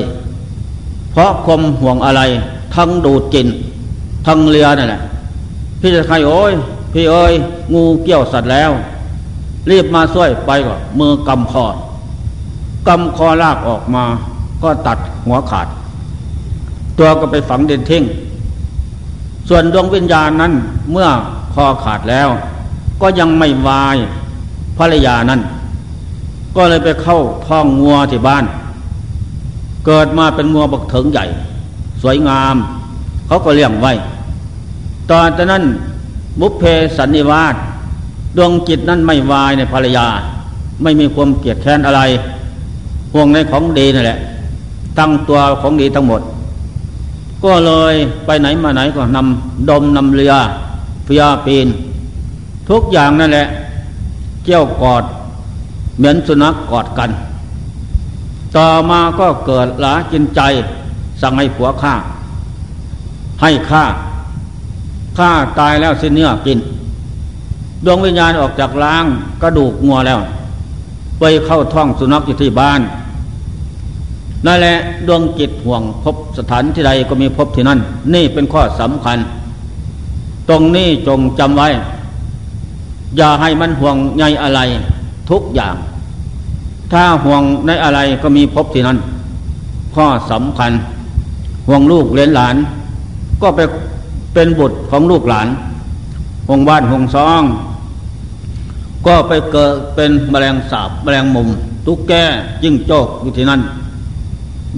[1.12, 2.22] เพราะคมห่วงอะไร
[2.76, 3.48] ทั้งดูดกิน
[4.28, 5.02] ทั้งเรือนั่นแหละ
[5.80, 6.52] พี่จะใครโอ้ย
[6.94, 7.34] พี่เอ้ย
[7.74, 8.72] งูเกี่ยวสัตว์แล้ว
[9.70, 11.66] รีบมาช่วยไปก็มือกำคอ
[12.88, 14.04] กำคอลากออกมา
[14.64, 15.68] ก็ตัดหัวขาด
[16.98, 18.04] ตัวก็ไปฝังเด่นทิง
[19.50, 20.54] ส่วนดวงวิญญาณนั้น
[20.92, 21.08] เมื่อ
[21.54, 22.30] คอขาดแล้ว
[23.02, 23.98] ก็ยังไม่วาย
[24.78, 25.42] ภรรยานั้น
[26.56, 28.46] ก็เลยไปเข้าท้องงัวที่บ้าน
[29.86, 31.26] เกิดมาเป็นงัวบักเถิงใหญ่
[32.02, 32.56] สวยงาม
[33.28, 33.92] เขาก็เลี้ยงไว้
[35.12, 35.64] ตอนนั้น
[36.40, 36.64] บุพเพ
[36.98, 37.56] สันนิวาส
[38.38, 40.08] ดวงจิตนั้นไม่วายในภรรยา
[40.84, 42.02] ไม่มีความเกลียดแค้นอะไร
[43.14, 44.20] ห่วงในของดีนั่นแหละ
[45.00, 46.22] ตั้งตัวของดีทั้งหมด
[47.44, 47.94] ก็เลย
[48.26, 50.34] ไปไหนมาไหนก็นำดมนำเรือ
[51.06, 51.68] พยาปีน
[52.70, 53.48] ทุกอย่างนั่นแหละ
[54.46, 55.04] เกี่ยวกอด
[55.98, 57.10] เหมือนสุนัขกกอดกัน
[58.56, 60.42] ต่อมาก็เกิดหลาจินใจ
[61.22, 61.94] สั่งให้ผัวฆ่า
[63.42, 63.84] ให้ฆ่า
[65.18, 66.60] ฆ่าตายแล้วเส้นเนื้อกิน
[67.86, 69.06] ดวงวิญญาณออกจากล้าง
[69.42, 70.20] กระดูกงัวแล้ว
[71.20, 72.82] ไปเข้าท้องสุนัขอยู่ที่บ้าน
[74.46, 74.76] นั่นแหละ
[75.08, 77.80] ดวงจิตห่วงพบสถานที่ใดก็มีพบที่นั่น
[78.14, 79.18] นี่เป็นข้อสำคัญ
[80.50, 81.68] ตรงนี้จงจำไว้
[83.18, 84.60] อย่าให้มันห่วงใยอะไร
[85.30, 85.76] ทุกอย่าง
[86.92, 88.98] ถ้าห่วงในอะไรก็มีพบที่นั้น
[89.96, 90.72] ข้อสำคัญ
[91.68, 92.56] ห่วงลูกเลี้ยนหลาน
[93.42, 93.60] ก็ไป
[94.34, 95.48] เป็นบุตรของลูกหลาน
[96.48, 97.44] ห่วงบ้านห่วงซอง
[99.06, 101.48] ก็ไปเกิดเป็นแมลงสาบแมลงมุม
[101.86, 102.14] ตุ๊กแก
[102.64, 103.62] ยิ่งโจกอยู่ที่นั่น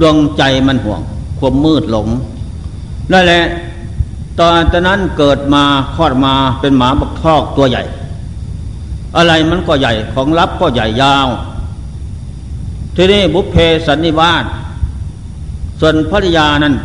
[0.02, 1.02] ดวงใจมันห่วง
[1.40, 2.08] ความมืดหลง
[3.12, 3.44] นั่นแหละ
[4.40, 4.52] ตอน
[4.88, 5.64] นั้นเกิดมา
[5.96, 7.84] คลอดมาเป็นหมาบักทอกตัวใหญ่
[9.18, 11.28] อะไรมันก็ใหญ่ของลับก็ใหญ่ยาว
[12.96, 13.56] ทีนี้บุพเพ
[13.88, 14.46] สันนิวาส
[15.80, 16.76] ส่วนภริยานั้น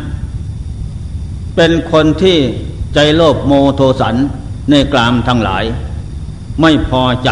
[1.55, 2.37] เป็นคนที่
[2.93, 4.15] ใจโลภโมโทสัน
[4.69, 5.63] ในกลามทั้งหลาย
[6.61, 7.29] ไม่พอใจ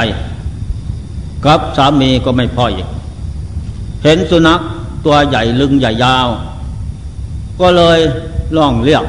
[1.45, 2.87] กับสามีก็ไม่พออีก
[4.03, 4.61] เห็นสุนัข
[5.05, 6.27] ตัวใหญ่ลึงใหญ่ยาว
[7.59, 7.99] ก็เลย
[8.57, 9.03] ร้องเรียก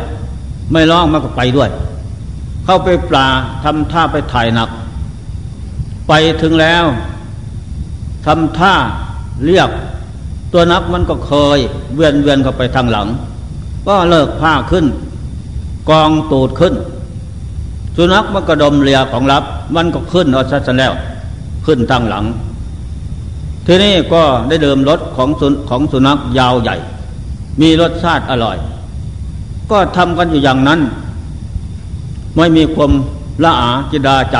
[0.73, 1.71] ไม่ร้องมันก็ไปด้วย
[2.65, 3.27] เข้าไปปลา
[3.65, 4.71] ทำท่าไปถ่ายหนัก
[6.09, 6.85] ไปถึงแล้ว
[8.27, 8.75] ทำท่า
[9.45, 9.71] เรียก
[10.53, 11.59] ตัวนักมันก็เคย
[11.95, 13.07] เวียนเวียนเข้าไปทางหลัง
[13.87, 14.87] ก็เลิกผ้าขึ้น
[15.91, 16.75] กองตูดขึ้น
[17.97, 19.45] สุนัขมันก็ดมเลียของรับ
[19.77, 20.93] มันก็ขึ้นเอาซะแล้ว
[21.67, 22.25] ขึ้นทางหลัง
[23.73, 26.77] ทีนี้ก็ได้เดิมรถของสุของสุนัขยาวใหญ่
[27.61, 28.57] มีรสชาติอร่อย
[29.71, 30.81] ก็ทำกันอยู่อย่างนั้น
[32.37, 32.93] ไม่มีความ
[33.45, 34.39] ละอาจิดาใจ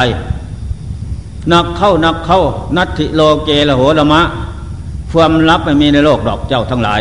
[1.53, 2.41] นักเข้านักเข้า
[2.77, 4.21] นัตถิโลเกละโหละมะ
[5.11, 7.01] ความลับไม่มีในโลกดอกเจ้าทั้งหลาย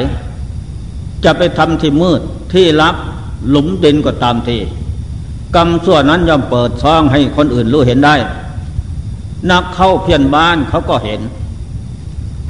[1.24, 2.22] จะไปทำที่มืด
[2.54, 2.96] ที่ลับ
[3.50, 4.58] หลุมดินก็ตามที
[5.56, 8.16] กรรมส่วนนั้นย่อมเปิดช่องให้คนอื่นรู้เห็นได้
[9.52, 11.22] นักเข้าเพียนบ้านเขาก็เห็น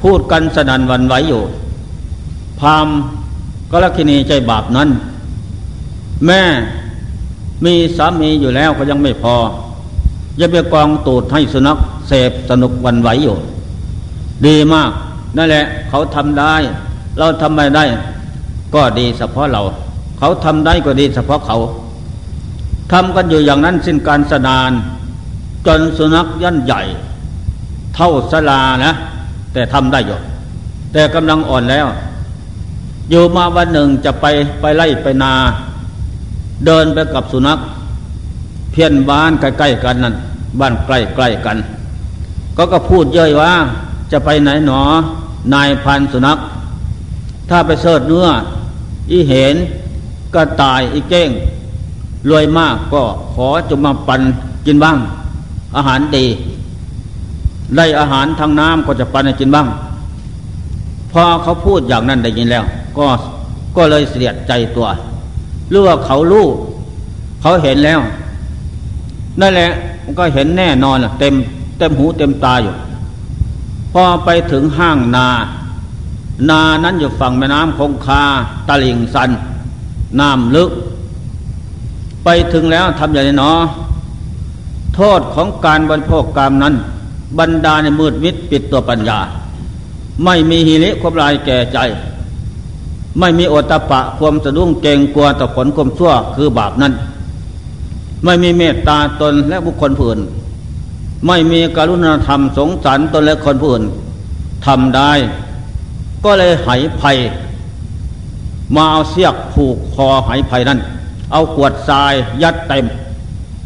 [0.02, 1.42] พูดกันสนันวันไหวอยู่
[2.60, 2.88] พาม
[3.72, 4.88] กลคินีใจบาปนั้น
[6.26, 6.42] แม่
[7.64, 9.36] มีสามีอยู่แล้วก็ยังไม่พอ
[10.40, 13.36] จะไปกองตูดให้สุนัขเสพสนุกวันไหวอยู่
[14.46, 14.90] ดีมาก
[15.36, 16.54] นั่นแหละ เขาทำได้
[17.18, 17.84] เราทำไม่ได้
[18.74, 19.62] ก็ดีเฉพาะเรา
[20.18, 21.56] เขาทำได้ก็ดีเฉพาะเขา
[22.92, 24.70] ทำกันอยู่อย่างนั้นสิ้นการสนาน
[25.66, 26.82] จนสุนัขยันใหญ่
[27.94, 28.92] เท่าสลานะ
[29.52, 30.18] แต่ทำได้อยู่
[30.92, 31.86] แต่กำลังอ่อนแล้ว
[33.10, 34.26] อยู่มาวันหนึ่งจะไป
[34.60, 35.32] ไปไล่ไปนา
[36.66, 37.58] เดินไปกับสุนัข
[38.70, 40.14] เพี้ยนบ้านใกล้ๆกันนั่น
[40.60, 41.56] บ้านใกล้ๆกัน
[42.56, 43.52] ก็ก็พูดเย้ยว่า
[44.12, 44.80] จะไปไหนหนอ
[45.54, 46.38] นายพันสุนัข
[47.48, 48.28] ถ้าไปเสิร์ชเนื้อ
[49.10, 49.54] อีเห็น
[50.34, 51.30] ก็ตายอีเก้ง
[52.28, 53.02] รวยมากก็
[53.34, 54.20] ขอจะมาปัน
[54.66, 54.98] กินบ้าง
[55.76, 56.26] อาหารดี
[57.76, 59.66] ได้อาหารทางน้ำก็จะปันให้กินบ้าง
[61.12, 62.64] พอเขาพูดอย่างนั้นได้ยินแล้ว
[62.98, 63.06] ก็
[63.76, 64.86] ก็เลยเสียดใจตัว
[65.70, 66.46] หรือว่าเขารู้
[67.40, 68.00] เขาเห็นแล้ว
[69.40, 69.70] นั่นแหละ
[70.18, 71.34] ก็เห็นแน่นอนเต็ม
[71.78, 72.74] เต็มหูเต็มตาอยู่
[73.92, 75.28] พอไปถึงห้างนา
[76.50, 78.22] นานั้นอยู่ฝั่งแม่น้ำคงคา
[78.68, 79.30] ตะลิงสัน
[80.20, 80.70] น้ำลึก
[82.24, 83.60] ไปถึงแล้วทำอย่างไรเนาะ
[84.94, 86.74] โทษของการบริโภคกรรมนั้น
[87.38, 89.18] บรรดาในมืดมิดปิดตัวปัญญา
[90.24, 91.78] ไม่มีหิริความลายแก่ใจ
[93.18, 96.92] ไม่มีโอตปะความสะดุ้งเกรงกลัวต่อผลความชั่วคือบาปนั้น
[98.24, 100.20] ไม่มีเมตตาตนและบุคคลผู้อื่น
[101.26, 103.84] ไม่มีกรุณาธรรมสงสารตนและคนผู้อื่น
[104.66, 105.12] ทำได้
[106.24, 107.16] ก็เลยหายภัย
[108.74, 110.78] มาเอาเสียกผูกคอหายภัยนั้น
[111.32, 112.84] เอาขวดทรายยัดเต็ม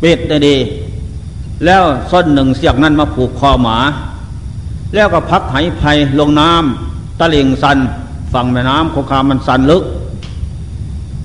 [0.03, 0.57] ปิดได้ดี
[1.65, 3.79] แล้วส้นหนึ่งเสียกนั้นมาผูกคอหมา
[4.95, 7.79] แล้วก็พักหายภัยลงน้ำตะลิงสัน
[8.33, 9.85] ฝั่งแม่น้ำคงคามันสันลึก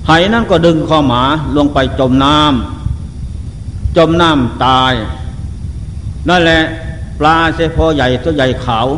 [0.08, 1.22] หายนั้นก็ดึงคอหมา
[1.56, 4.92] ลงไปจมน้ำจมน้ำตาย
[6.28, 6.62] นั่นแหละ
[7.18, 8.88] ปลาเสพอใหญ่ตัวใหญ่ขาว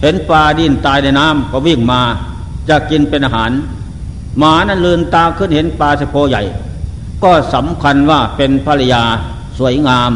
[0.00, 2.00] เห็นปลาดิ้นตายในน้ำก็วิ่งมา
[2.68, 3.50] จะกินเป็นอาหาร
[4.38, 6.42] หมานั้นลืนตาขึ้นเห็นปลาเสพอใหญ่
[7.24, 9.02] ก็สำคัญว่าเป็นภรรยา
[9.58, 10.10] สวยงาม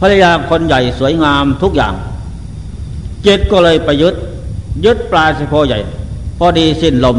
[0.00, 1.94] ภรรยาคนใหญ่สวยงามทุกอย่าง
[3.22, 4.14] เจตก็เลยไปยึด
[4.84, 5.78] ยึดปลาเสพอใหญ่
[6.38, 7.18] พอดีสิ้นลม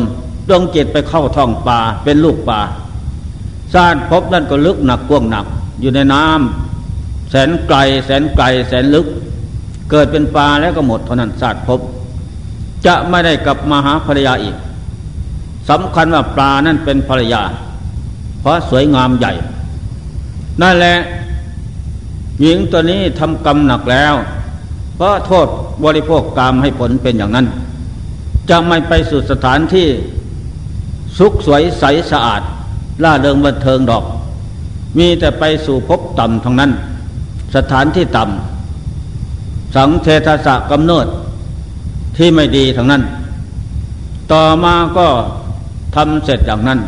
[0.49, 2.61] ดวงจิตไปเข้าท้องปลาเป็นลูกปลา
[3.73, 5.45] ซาดพบนั่นก็ลึกหนักกว้างหนัก
[5.81, 9.07] อยู่ในน้ำแสนไกล แสนไกล แสนลึก
[9.91, 11.79] เกิดเป็นปลาแล้วก็หมดเท่านั้นศาสตร์พบ
[12.85, 14.55] จะไม่ได้กลับมาหาภรรยาอีก
[15.69, 17.41] สำคัญว่าปลานั่นเป็นภรรยา
[18.41, 19.33] เพราะสวยงามใหญ่
[20.61, 20.95] นั่นแหละ
[22.41, 24.15] หญิงตัวนี้ทำกรรมหนักแล้ว
[24.95, 25.47] เพราะโทษ
[25.83, 27.47] บริโภคกรรมให้ผลเป็นอย่างนั้น
[28.49, 29.87] จะไม่ไปสู่สถานที่
[31.17, 32.41] สุขสวยใสสะอาด
[33.03, 34.03] ล่าเริงบันเทิงดอก
[34.97, 36.71] มีแต่ไปสู่พบต่ำทั้งนั้น
[37.55, 41.07] สถานที่ต่ำสังเทศสะกำเนิด
[42.17, 43.03] ที่ไม่ดีทั้งนั้น
[44.31, 45.07] ต่อมาก็
[45.95, 46.79] ทำเสร็จอย่างนั้น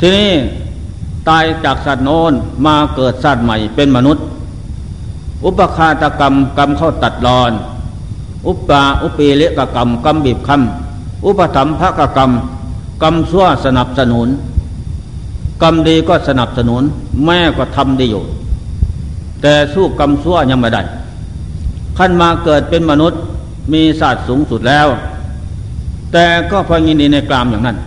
[0.00, 0.30] ทีนี้
[1.28, 2.32] ตายจากสัตว์โน้น
[2.66, 4.24] มาเกิดสัตว์ใหม่เป็นมนุษย์
[5.44, 7.52] อุปคาตกรรมกรรมเข้าตัดรอน
[8.46, 12.30] อุปปาอุปีเลกกรรมกรรมบีบคำอุปธรรมภกกรรม
[13.02, 14.28] กรรมชั่วสนับสนุน
[15.62, 16.82] กรรมดีก็สนับสนุน
[17.24, 18.24] แม่ก็ทำดีอยู่
[19.42, 20.82] แต่สู้กรรมชั่วยังไม่ได้
[21.98, 23.20] ขั้นมาเกิดเป็นมนุษย์
[23.72, 24.88] มีศาสตร์สูงสุดแล้ว
[26.12, 27.78] แต่ก็พอยินดีในกรามอย่างนั้น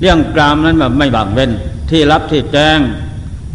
[0.00, 1.50] เรื่องกรามนั้นแบบไม่บางเว้น
[1.90, 2.78] ที่รับที่แจ้ง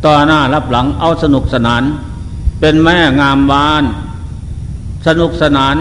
[0.05, 1.83] ต่อหน้ารับหลังเอาสนุกสนาน
[2.59, 3.83] เป็นแม่งามบาน
[5.07, 5.75] สนุกสนาน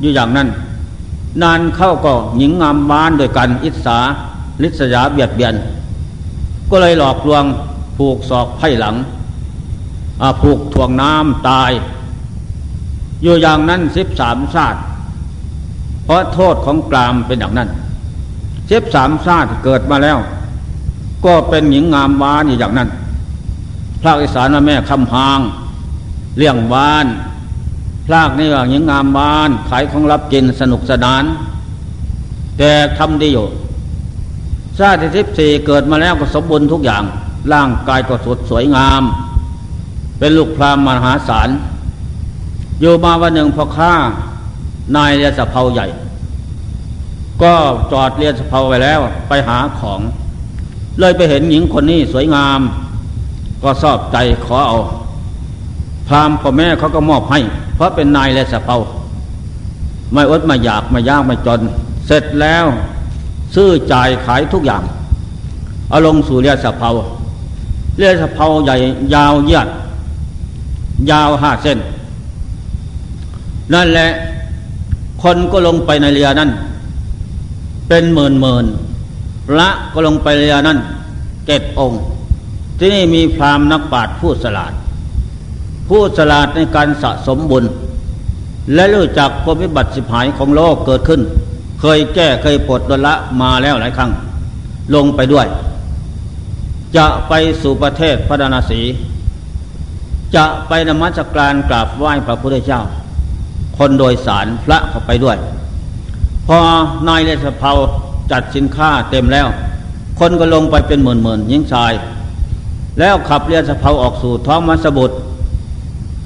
[0.00, 0.48] อยู่อย่างนั้น
[1.42, 3.98] นานเข้าก็หญิงงามบานโดยกันอิสา
[4.62, 5.54] ลิษยาเบียดเบียน
[6.70, 7.44] ก็เลยหลอกลวง
[7.96, 8.96] ผูกศอกไพ่หลัง
[10.40, 11.70] ผูกถ่วงน้ำตาย
[13.22, 14.78] อยู่อย่างนั้นสิบสามชาติ
[16.04, 17.68] เพราะโทษของกรามเป็นอย่างนั้น
[18.70, 20.18] สิบสามชาติเกิดมาแล้ว
[21.26, 22.88] ก็เป็นหญิงงามวานอยู่อย่างนั้น
[24.00, 25.38] พระอิสานแม่คำพาง
[26.38, 27.06] เลี้ยงวาน
[28.06, 31.24] พรากนี่ว่าหญิงงามวาน ขายของรับกินสนุกสนาน
[32.58, 33.46] แต่ทำดีอยู่
[34.78, 37.02] ชาติที่สิบสี่เกิดมาแล้วก็สมบูรณ์ทุกอย่าง
[37.52, 39.02] ร่างกายก็สดสวยงาม
[40.18, 41.48] เป็นลูกพรามมหาศาล
[42.80, 43.94] อยู่มาวันหนึ่งพอข้า
[44.96, 45.86] นายเรือสะเพาใหญ่
[47.42, 47.54] ก็
[47.92, 50.00] จอดเรือสะเพาไปแล้วไปหาของ
[51.00, 52.60] เลยไปเห็นหญิงคนนี้สวยงาม
[53.62, 54.78] ก็ชอบใจขอเอา
[56.08, 57.40] พรามพ่อแม่เขาก็มอบให้
[57.74, 58.76] เพราะเป็นนายเรือสะเพา
[60.12, 61.60] ไม่อดไม่อยากไม่ยากไม่จน
[62.06, 62.64] เสร็จแล้ว
[63.54, 64.82] ซื้อจ่ายขายทุกอย่าง
[65.88, 66.90] เอาลงสู่เรือสะเพา
[67.96, 68.76] เรือสะเพาใหญ่
[69.14, 69.68] ยาวเยียด
[71.10, 71.78] ยาวห้าเส้น
[73.74, 74.08] นั่นแหละ
[75.22, 76.50] คนก็ลงไปในเรือนั้น
[77.88, 78.66] เป็นหมื่นหมื่น
[79.46, 80.78] พระก็ลงไปเรือนั้น
[81.46, 82.02] เจ็ดองค์
[82.78, 84.72] ที่นี่มีพรามนักปราชญ์ผู้สลาด
[85.88, 87.64] ผู้สลาดในการสะสมบุญ
[88.74, 91.20] และรู้จักความวิบัติสิบหายของโลกเกิดขึ้น
[91.80, 94.10] เคยแก้เคยปลดดละมาแล้วหลายครั้ง
[94.94, 95.46] ลงไปด้วย
[96.96, 97.32] จะไป
[97.62, 98.80] สู่ประเทศพระนาสี
[100.36, 102.82] จะไปนมัสการกราบไหว้พระพุทธเจ้า
[103.78, 105.36] คนโดยสารพระเข้าไปด้วย
[106.46, 106.58] พอ
[107.08, 107.72] นายเลสเภา
[108.30, 109.48] จัดสินค้าเต็มแล้ว
[110.18, 111.92] คนก็ลงไปเป็นหมื่นหมื่นยิงชาย
[112.98, 115.14] แล้วขับเรือสะเพาออกสู่ท้องมหาสมุทร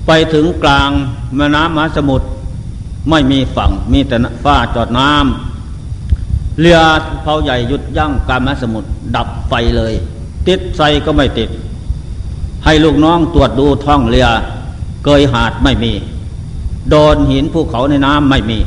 [0.06, 0.90] ไปถึงกลาง
[1.36, 2.26] แม่น้ำมหาสมุทร
[3.10, 6.78] ไม่มีฝั่งมีแต่ฟ้าจอดน้ำเรือ
[7.22, 9.94] เผาใหญ่หยุดยั้งกลางมหาสมุทรดับไฟเลย
[10.46, 11.50] ติดไฟก็ไม่ติด
[12.64, 14.28] ให้ลูกน้องตรวจดูท้องเรือ
[15.04, 15.92] เกยหาดไม่มี
[16.90, 18.58] โดนหินภูเขาในน้ำไม่มี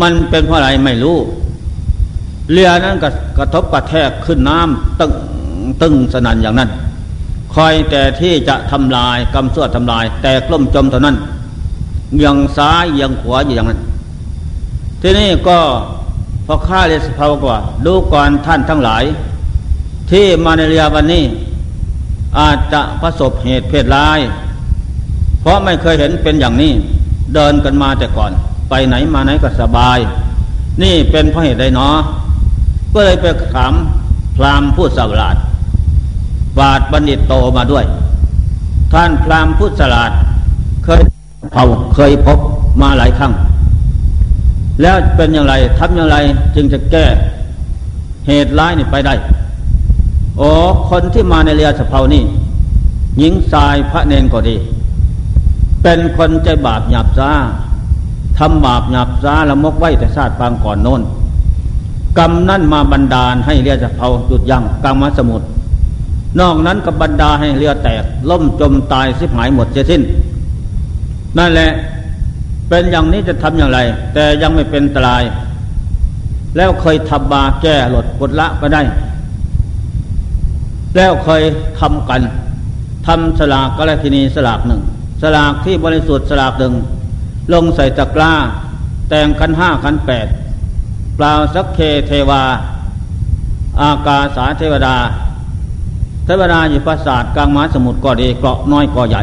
[0.00, 1.18] มันเป็นเพราะอะไรไม่รู้
[2.52, 2.96] เรือนั้น
[3.38, 5.12] กระทบกระแทกขึ้นน้ำตึง
[5.82, 6.70] ตึงสนั่นอย่างนั้น
[7.54, 11.16] คอยแต่ที่จะทำลายกำสวดทำลาย แต่กล้มจมเท่านั้น
[12.24, 13.80] ยังซ้ายยังขวาอยู่อย่างนั้น
[15.00, 15.58] ที่นี่ก็
[16.46, 19.04] พอข้าเรียสภาวกว่าดูก่อนท่านทั้งหลาย
[20.10, 21.24] ที่มาในเรียวันนี้
[22.38, 24.20] อาจจะประสบเหตุเพศร้าย
[25.40, 26.72] เพราะไม่เคยเห็นเป็นอย่างนี้
[27.34, 28.30] เดินกันมาแต่ก่อน
[28.68, 29.98] ไปไหนมาไหนก็สบาย
[30.82, 31.96] นี่เป็นเพราะเหตุใดเนาะ
[32.94, 33.72] ก็เลยไปถาม
[34.36, 35.36] พราหมณ์ผู้สลาด
[36.58, 37.84] บาทบัณฑิตโตมาด้วย
[38.92, 40.10] ท่านพราหมณ์ผู้สลาด
[40.84, 41.00] เคย
[41.52, 42.38] เผาเคยพบ
[42.82, 43.32] มาหลายครั้ง
[44.82, 46.16] แล้วเป็นอย่างไรทำอย่างไร
[46.54, 47.06] จึงจะแก้
[48.26, 49.14] เหตุร้ายนี่ไปได้
[50.38, 50.50] โอ้
[50.90, 52.22] คนที่มาในเรือสะเพานี่
[53.18, 54.56] หญิงชายพระเนนก็ดี
[55.82, 57.30] เป็นคนใจบาปหยาบซา
[58.38, 61.02] ทำบาปหยาบซาละมกไว้แต่ชาติปางก่อนโน้น
[62.18, 65.46] กรรมนั่นมาบันดาลให้เรือสะเพาหยุดยัง้งกลางมหาสมุทร
[66.40, 70.02] นอกนั้นก็บันดาให้เรือแตก ล่มจมตายสิบหายหมดเสียสิ้น
[71.38, 71.70] นั่นแหละ
[72.68, 73.78] เป็นอย่างนี้จะทำอย่างไร
[74.14, 75.22] แต่ยังไม่เป็นตราย
[76.56, 78.82] แล้วเคยทำบาแก้หลดกดละก็ได้
[80.96, 81.42] แล้วเคย
[81.80, 82.20] ทำกัน
[83.06, 84.80] ทำสลากก็แล้วทีนีสลากหนึ่ง
[85.22, 86.74] สลากที่บริสุทธิ์สลากหนึ่ง
[87.52, 88.32] ลงใส่ตะกร้า
[89.08, 90.26] แต่งคันห้าคันแปด
[91.18, 92.42] ปล่าสักเคเทวา
[93.80, 94.96] อากาสาเทวดา
[96.24, 99.22] เทวดาอยู่ปราสาทกลางมหาสมุทรก็ดีเกาะน้อยก็ใหญ่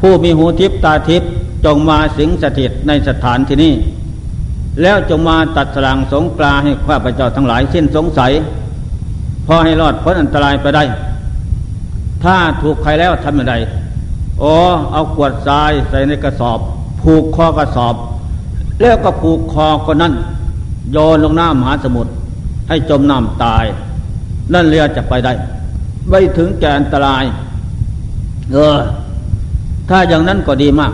[0.00, 1.22] ผู้มีหูทิพตาทิพ
[1.64, 3.74] จงมาสิงสถิตในสถานที่นี้
[4.82, 8.32] แล้วจงมาตัดสลางสงกลาให้ข้าพเจ้าทั้งหลายสิ้นสงสัย
[9.46, 10.84] พอให้รอดพ้นอันตรายไปได้
[12.24, 13.54] ถ้าถูกใครแล้วทำอย่างไร
[14.40, 14.54] โอ้
[14.92, 16.58] เอาขวดทรายใส่ในกระสอบ
[17.02, 17.94] ผูกคอกระสอบ
[18.80, 20.12] แล้วก็ผูกคอคนนั้น
[20.90, 22.12] โยนลงน้ำมหาสมุทร
[22.68, 23.64] ให้จมน้ำตาย
[24.52, 25.32] นั่นเรือจะไปได้
[26.08, 27.24] ไม่ถึงแก่อันตราย
[28.52, 28.78] เออ
[29.88, 30.92] ถ้าอย่างนั้นก็ดีมาก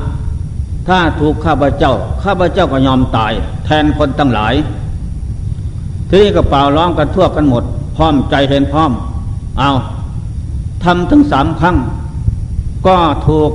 [0.88, 1.92] ถ้าถูกข้าพเจ้า
[2.24, 3.32] ข้าพเจ้าก็ยอมตาย
[3.64, 4.54] แทนคนตั้งหลาย
[6.10, 7.64] ที่ก็เป่าร้องกันทั่วกันหมด
[7.96, 8.90] พร้อมใจเห็นพร้อม
[9.58, 9.70] เอา
[10.84, 11.76] ทำถึงสามครั้ง
[12.86, 12.96] ก็
[13.28, 13.50] ถูก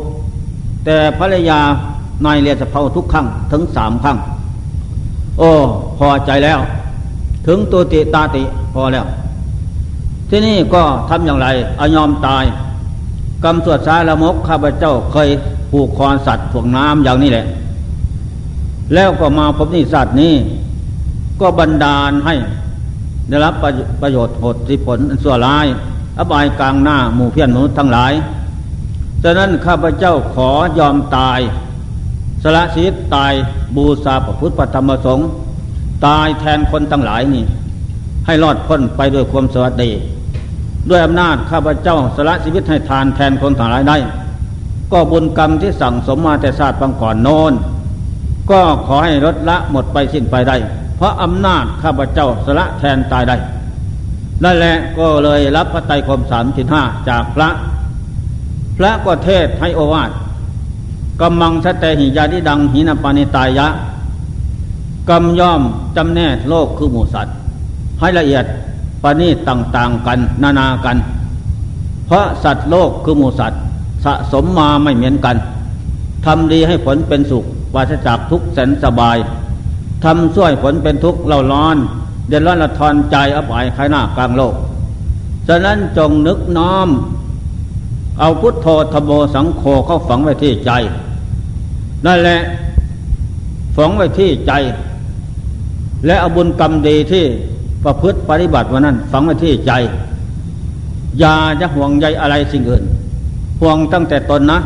[0.85, 1.59] แต่ภรรยา
[2.25, 4.17] นายเรียสเพาทุกครั้งถึงสามครั้ง
[5.39, 5.49] โอ้
[5.97, 6.59] พอใจแล้ว
[7.47, 8.43] ถึงตัวติตาติ
[8.73, 9.05] พอแล้ว
[10.29, 11.47] ที่นี่ก็ทำอย่างไร
[11.79, 12.43] อยอมตาย
[13.43, 15.29] กรรมสวดสาละมกข้าพเจ้าเคย
[15.71, 17.45] ผูกคอสัตว์ถ่วงน้ำอย่างนี้แหละ
[18.93, 20.33] แล้วก็มาพบนิสัตว์นี้
[21.41, 22.35] ก็บันดาลให้
[23.29, 23.53] ได้รับ
[24.01, 25.65] ประโยชน์ผลที่ผลส่วนร้าย
[26.17, 28.13] อบายกลางหน้าหมู่เพี้ยนมนุษย์ทั้งหลาย
[29.23, 31.39] ฉะนั้นข้าพเจ้าขอยอมตาย
[32.43, 33.34] สละชีวิตตาย
[33.75, 35.27] บูชาพระพุทธธรรมสงฆ์
[36.06, 37.43] ตายแทนคนทั้งหลายนี่
[38.25, 39.91] ให้รอดพ้นไปด้วยความสวัสดี
[40.89, 43.97] ด้วยอำนาจข้าพเจ้าสละชีวิตให้ทานแทนคนทั้งหลายได้
[44.91, 47.53] ก็บุญกรรมที่สั่งสมมาแต่ศาสตร์บางก่อนโนน
[48.51, 50.56] ก็ขอให้ลดละหมดไปสิ้นไปได้
[50.97, 53.38] เพราะอำนาจข้าพเจ้าสละแทนตายได้
[54.43, 57.49] นั่นแหละก็เลยรับพระไตรคมสามสิบห้าจากพระ
[58.77, 60.12] พระก็เทศให้โอวาท
[61.23, 63.67] กำมังสเตหิยาดิดังหินปานิตายะ
[65.09, 65.62] กำย่อม
[65.95, 67.36] จำแนกโลกคือหมูสัตว์
[67.99, 68.45] ให้ละเอียด
[69.03, 70.97] ปณีต่างๆกัน นานากัน
[72.07, 73.62] เพราะสัตว์โลกคือหมูสัตว์
[74.05, 75.36] สะสมมาไม่เหมือนกัน
[76.25, 79.17] ทำดีให้ผลเป็นสุขวาสจากทุกแสนสบาย
[80.03, 81.77] ทำช่วยผลเป็นทุกข์เล่าร้อน
[82.27, 84.53] เดือดร้อนละทอนใจอับอายขายหน้ากลางโลก
[85.47, 86.89] ฉะนั้นจงนึกน้อม
[88.19, 90.71] เอาพุทโธธโมสังโฆเข้าฝังไว้ที่ใจ
[92.05, 92.39] นั่นแหละ
[93.75, 94.51] ฝังไว้ที่ใจ
[96.05, 97.25] และอบุญกรรมดีที่
[97.83, 99.71] ประพฤติปฏิบัติวันนั้น ฝังไว้ที่ใจ
[101.19, 102.83] อย่าจะห่วงใยอะไรสิ่งอื่น
[103.61, 104.59] ห่วงตั้งแต่ตนนะ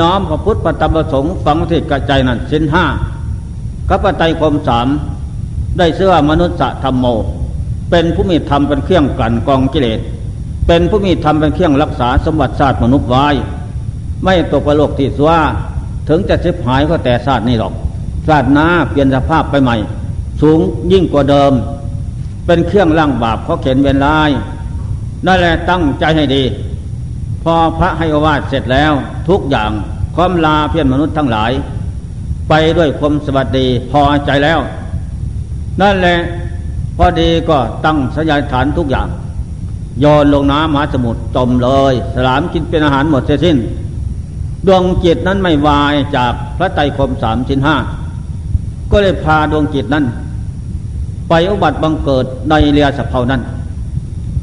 [0.00, 2.84] น้อมพระพุทธปฏิบัติสงฆ์ฝังไว้ที่กระใจนั้นสินห้า
[3.88, 4.88] กัปไตคมสาม
[5.78, 7.06] ได้เสื้อมนุษย์ธรรมโม
[7.90, 10.00] เป็นผู้มีธรรมเป็นเครื่องกลั่นกองกิเลส
[10.66, 13.26] เป็นผู้มีธรรมเป็นเครื่องรักษาสมบัติศาสตร์มนุษย์ไว้
[14.24, 15.40] ไม่ตกประโลกที่สว่า
[16.08, 17.72] ถึงจะสิบหายก็แต่ศาสตร์นี้หรอก
[18.28, 19.76] ศาสตร์หน้าเปลี่ยนสภาพไปใหม่
[20.40, 20.60] สูง
[20.92, 21.52] ยิ่งกว่าเดิม
[22.46, 24.30] เป็นเครื่องล่างบาปเขาเขียนเวนลาย
[25.26, 26.42] นั่นแหละตั้งใจให้ดี
[27.42, 28.92] พอพระให้อวาดเสร็จแล้ว
[29.28, 29.70] ทุกอย่าง
[30.16, 31.52] ความลาเพียรมนุษย์ทั้งหลาย
[32.48, 34.58] ไปด้วยความสวัสดีพอใจแล้ว
[35.80, 36.18] นั่นแหละ
[36.96, 39.08] พอดีก็ตั้งสยายฐานทุกอย่าง
[40.00, 43.56] โยนลงน้ำมหาสมุทรจมเลย สลามกินเป็นอาหารหมดเสียสิ้น
[44.66, 47.76] ดวงจิตนั้นไม่วายจากพระไตรคมสามชิ้นห้า
[48.90, 50.04] ก็เลยพาดวงจิตนั้น
[51.28, 53.42] ไปอุบัติบังเกิดในเรียสะเพานั้น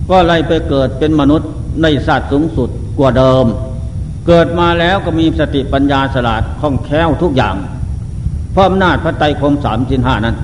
[0.09, 1.49] ก็ไล่ไปเกิดเป็นมนุษย์
[1.81, 3.45] ในศาสตร์สูงสุดกว่าเดิม
[4.27, 7.55] เกิดมาแล้วก็มีสติปัญญาสลาดคล่องแคล่วทุกอย่าง
[8.51, 10.35] เพราะอำนาจพระไตรคมสามสินห้านั้น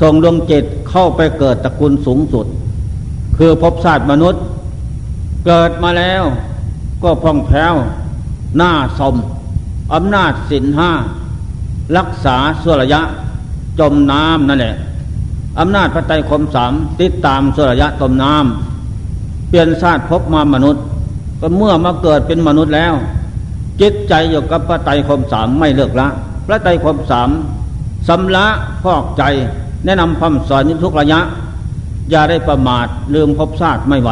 [0.00, 2.46] ส่งดวงจิตเข้าไปเกิดตระกูลสูงสุด
[3.38, 4.42] คือภพชาติมนุษย์
[5.46, 6.22] เกิดมาแล้ว
[7.02, 7.74] ก็พ่องแผ้ว
[8.56, 9.14] หน้าสม
[9.94, 10.90] อำนาจสินห้า
[11.96, 13.00] รักษาส่วระยะ
[13.80, 14.76] จมน้ำนั่นแหละ
[15.60, 20.84] อำนาจพระไตรคมสามติดตามส่วระยะจมน้ำเปลี่ยนชาติพบมามนุษย์
[21.40, 22.94] ก็เมื่อมาเกิดเป็นมนุษย์แล้ว
[23.80, 26.08] จิตใจอยู่กับพระไตรคมสามไม่เลิกละ
[26.46, 27.30] พระไตรคมสาม
[28.08, 28.46] สำละ
[28.82, 29.22] พอกใจ
[29.84, 31.20] แนะนำคำสอนทุกระยะ
[32.10, 34.10] อย่าได้ประมาทลืมพบชาติไม่ไหว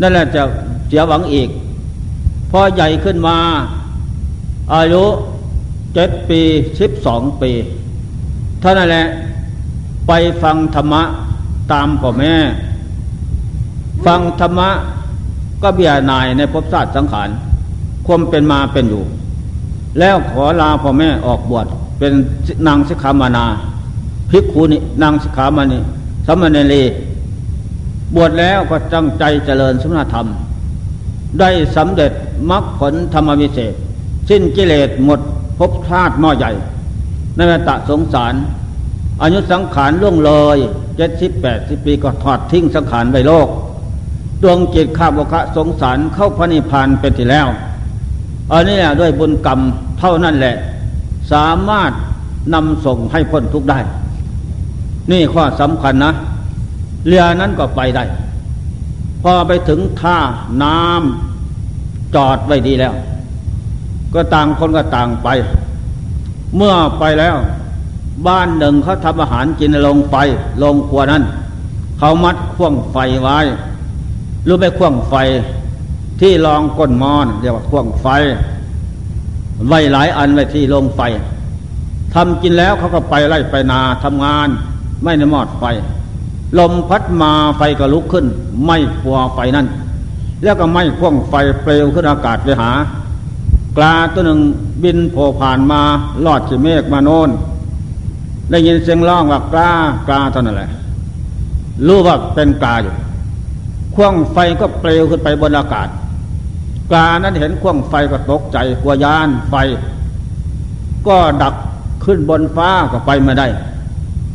[0.00, 0.42] นั่นแหละจะ
[0.88, 1.48] เสียหวังอีก
[2.50, 3.36] พอใหญ่ขึ้นมา
[4.74, 5.04] อายุ
[5.94, 6.40] เจ็ดปี
[6.80, 7.50] สิบสองปี
[8.62, 9.06] ท่านั่นแหละ
[10.06, 11.02] ไปฟังธรรมะ
[11.72, 12.34] ตามพ่อแม่
[14.06, 14.70] ฟังธรรมะ
[15.62, 17.28] ก็เบียนายในภพชาติสังขาร
[18.06, 19.02] ความเป็นมาเป็นอยู่
[19.98, 21.66] แล้วขอลาพ่อแม่ออกบวช
[21.98, 22.12] เป็น
[22.66, 23.46] นางสิกขามานา
[24.30, 25.78] ภิกขุนีนางสิกขามานี
[26.26, 26.82] สมณเณรี
[28.14, 30.26] บวชแล้วก็ตั้งใจเจริญสมณธรรม
[31.40, 32.12] ได้สำเร็จ
[32.50, 33.74] มรรคผลธรรมวิเศษ
[34.28, 35.20] สิ้นกิเลสหมด
[35.58, 36.52] ภพชาติม่อใหญ่
[37.36, 38.34] ในเมตะสงสาร
[39.22, 40.58] อายุสังขารล่วงเลย
[40.96, 43.48] เจ็ดสิบแปดสิบปีก็ถอดทิ้งสังขารไปโลก
[44.42, 47.46] ดวงจิตข้าบกะสงสารเข้าพระนิพพานเป็นที่แล้ว
[48.52, 49.60] อันนี้ด้วยบุญกรรม
[49.98, 50.56] เท่านั้นแหละ
[51.32, 51.92] สามารถ
[52.54, 53.78] นำส่งให้พ้นทุกได้
[55.10, 56.12] นี่ข้อสำคัญนะ
[57.06, 58.04] เรือนั้นก็ไปได้
[59.22, 60.18] พอไปถึงท่า
[60.62, 61.35] น้ำ
[62.14, 62.94] จอดไว้ดีแล้ว
[64.14, 65.28] ก็ต่างคนก็ต่างไป
[66.56, 67.36] เมื่อไปแล้ว
[68.26, 70.16] บ้านหนึ่งเขาทำอาหารกินลงไป
[70.62, 71.22] ลงครัวนั้น
[71.98, 73.38] เขามัดข่วงไฟไว้
[74.46, 75.14] รือไปข่วงไฟ
[76.20, 78.06] ที่รองก้นมอนเรียกว่าข่วงไฟ
[79.68, 81.00] ไว้หลายอันไว้ที่ลงไฟ
[82.14, 84.48] ทำกินแล้วเขาก็ไปไล่ไปนาทำงาน
[85.02, 85.64] ไม่ในมอดไฟ
[86.58, 88.26] ลมพัดมาไฟก็ลุกขึ้น
[88.66, 89.66] ไม่ขัวไฟนั่น
[90.42, 92.70] แล้วก็ไม่ข่วงไฟเปลวขึ้นอากาศไปหา
[93.76, 94.40] กลาตัวหนึ่ง
[94.82, 95.80] บินโผผ่านมา
[96.24, 97.30] ลอดจีเมฆมาโน่น
[98.50, 99.72] ได้ยินเสียงร้องว่ากลา
[100.08, 100.70] กลาเท่านั้นแหละ
[101.86, 102.94] รู้ว่าเป็นกาอยู่
[103.94, 105.88] ข่วงไฟก็เปลวขึ้นไปบนอากาศ
[106.92, 109.54] กานั้นเห็นข่วงไฟก็ตกใจกลัวยานไฟ
[111.06, 111.54] ก็ดัก
[112.04, 113.46] ขึ้นบนฟ้าก็ไปไม่ได้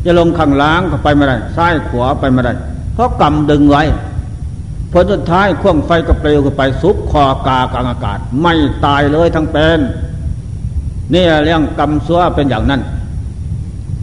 [0.06, 2.54] จะลงข้างล่างก็ไปไม่ได้ซ้ายขวาไปไม่ได้
[2.94, 3.84] เพราะกำดึงไว้
[4.92, 8.54] ผลสุดท้ายข่วงไฟก็เปลวขึ้นไปซุกคอกากลางอากาศ ไม่
[8.86, 9.80] ตายเลยทั้งเป็น
[11.14, 12.82] นี่เรื่องกำซัวเป็นอย่างนั้น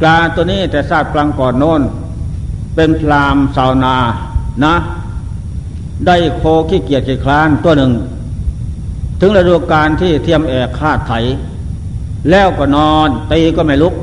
[0.02, 1.82] กาตัวนี้แต่ทราบกลางก่อนโน้น
[2.74, 3.96] เป็นพรามสาวนา
[4.64, 4.74] นะ
[6.06, 7.92] ได้โคขี้เกียจขี้คลานตัวหนึ่ง
[9.20, 11.12] ถึงฤดูกาลที่เทียมแอกคาดไถ
[12.30, 13.94] แล้วก็นอนตีก็ไม่ลุก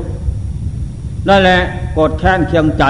[1.28, 1.60] นั่นแหละ
[1.98, 2.84] กดแค้นเคียงใจ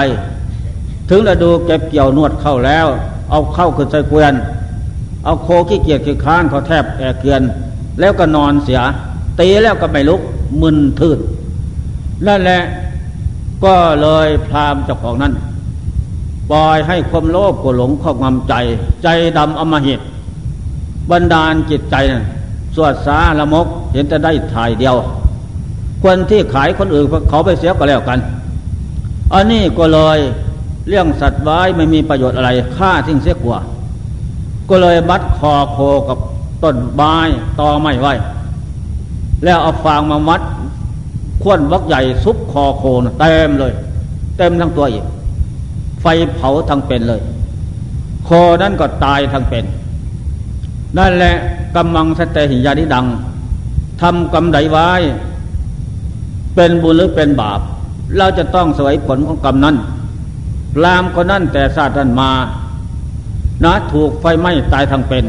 [1.09, 2.87] ถึงฤดูเก็บเกี่ยวนวดเข้าแล้ว
[3.29, 4.33] เอาเข้าขึ้นใส่เกวียน
[5.25, 7.41] เอาโคขี้เกียจขี้ค้านเขาแทบแอกเกวียน
[7.99, 8.81] แล้วก็นอนเสีย
[9.39, 10.21] ตีแล้วก็ไม่ลุก
[10.61, 11.19] มึนทื่น
[12.27, 12.61] นั่นแหละ
[13.65, 15.33] ก็เลยพรามเจ้าของนั้น
[16.51, 18.53] ปล่อยให้ความโลภกหลงครอบงำใจ
[19.03, 19.07] ใจ
[19.37, 19.99] ดำอมหิต
[21.09, 22.23] บันดาลจิตใจนะ
[22.75, 24.95] สวดสาละมกเห็นจะได้ถ่ายเดียว
[26.03, 28.19] คนที่ขายคนอื่นเขาไปเสียก็แล้วกัน
[29.33, 30.19] อันนี้ก็เลย
[30.87, 33.59] เรื่องสัตว์ไว้ไม่มีประโยชน์อะไรฆ่าทิ้งเสียกว่า
[34.69, 35.77] ก็เลยมัดคอโค
[36.09, 36.17] กับ
[36.63, 37.15] ต้นไม้
[37.59, 38.13] ตอไม้ไว้
[39.43, 40.41] แล้วเอาฟางมามัด
[41.43, 43.73] ขวนวักใหญ่ซุปคอโคนเต็มเลย
[44.37, 45.05] เต็มทั้งตัวอีก
[46.01, 47.21] ไฟเผาทั้งเป็นเลย
[48.25, 48.29] โค
[48.61, 49.65] นั้นก็ตายทั้งเป็น
[50.97, 51.35] นั่นแหละ
[51.75, 53.05] กำมังสเตหิยานิดัง
[54.01, 54.89] ทำกรรมใดไว้
[56.55, 57.59] เป็นบุญหรือเป็นบาป
[58.17, 59.75] เราจะต้องสวยผลของกรรมนั้น
[60.83, 62.31] ลามคนนั้นแต่ศาสตร์นั้นมา
[63.63, 65.25] นะถูกไฟไหม้ตายทั้งเป็น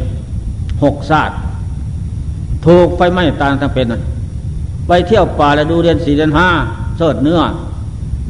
[0.82, 1.38] หกศาสตร์
[2.66, 3.86] ถูกไฟไหม้ตายทั้งเป็น
[4.86, 6.48] ไปเที่ยวป่าแล้วดูเดือนสี่เดือนห้า
[6.96, 7.40] เสิดเนื้อ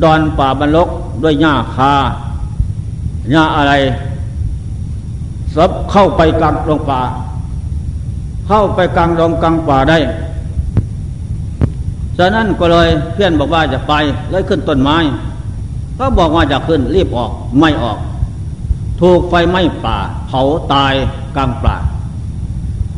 [0.03, 0.89] ดอนป่าบรรลก
[1.23, 1.93] ด้วยหญ้าคา
[3.31, 3.73] หญ้าอะไร
[5.55, 7.01] สับเข้าไปกลางดงป่า
[8.49, 9.99] เข้าไปกลางดงกลางป่าได้
[12.19, 13.95] ฉะนั้นก็เลยเพื่อนบอกว่าจะไป
[14.31, 14.97] เลยขึ้นต้นไม้
[15.99, 17.99] ก็บอกว่าจะขึ้นรีบออกไม่ออก
[19.01, 20.43] ถูกไฟไหม้ป่า เผา
[20.73, 20.95] ตาย
[21.37, 21.77] กลางป่า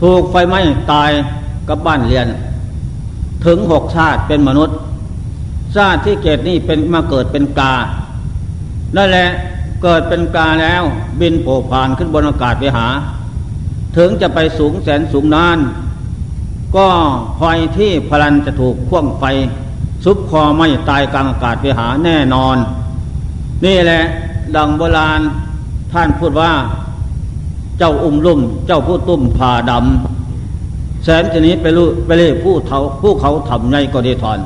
[0.03, 0.61] ถูกไฟไหม้
[0.93, 1.11] ตาย
[1.69, 2.27] กับบ้านเรียน
[3.47, 4.77] ถึงหกชาติเป็นมนุษย์
[5.77, 7.75] ชาติที่เกิดนี่เป็นมาเกิดเป็นกา
[8.97, 9.29] นั่นแหละ
[9.83, 10.83] เกิดเป็นกาแล้ว
[11.21, 12.87] บินโผผ่านขึ้นบนอากาศไปหา
[13.97, 15.59] ถึงจะไปสูงแสนสูงนาน
[16.77, 16.89] ก็
[17.39, 19.25] พอยที่พลันจะถูกข่วงไฟ
[20.05, 22.57] ซุบคอไม่ตายกลางอากาศไปหาแน่นอน
[23.65, 24.03] นี่แหละ
[24.57, 25.21] ดังโบราณ
[25.93, 26.53] ท่านพูดว่า
[27.79, 34.39] เจ้าอุ้มลุ่ม เจ้าผู้ตุ้มผ่าดำแสนชนิดไปรู้ไปเล่ผู้เทาผู้เขาทำไงก็ดีถอน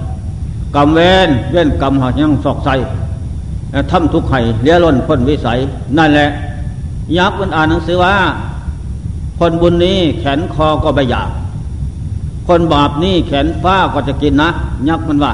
[0.76, 2.70] กรรมเวนเว้นกรรมหักยังสอกใส
[3.90, 5.58] ทำทุกไข่เลี้ยล้นพ้นวิสัย
[5.98, 6.28] นั่นแหละ
[7.18, 8.14] ยักษ์มันอ่านหนังสือว่า
[9.38, 11.30] คนบุญนี้แขนคอก็ไม่อยาก
[12.48, 14.48] คนบาปนี่แขนฟ้าก็จะกินนะ
[14.88, 15.32] ยักษ์มันว่า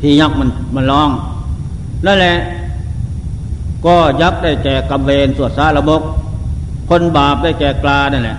[0.00, 1.10] พี่ยักษ์มันมันร้อง
[2.06, 2.34] นั่นแหละ
[3.86, 6.02] ก็ยักษ์ได้แก่กำเวนสวดสารบก
[6.88, 8.38] คนบาปได้แก่กลานั่นแหละ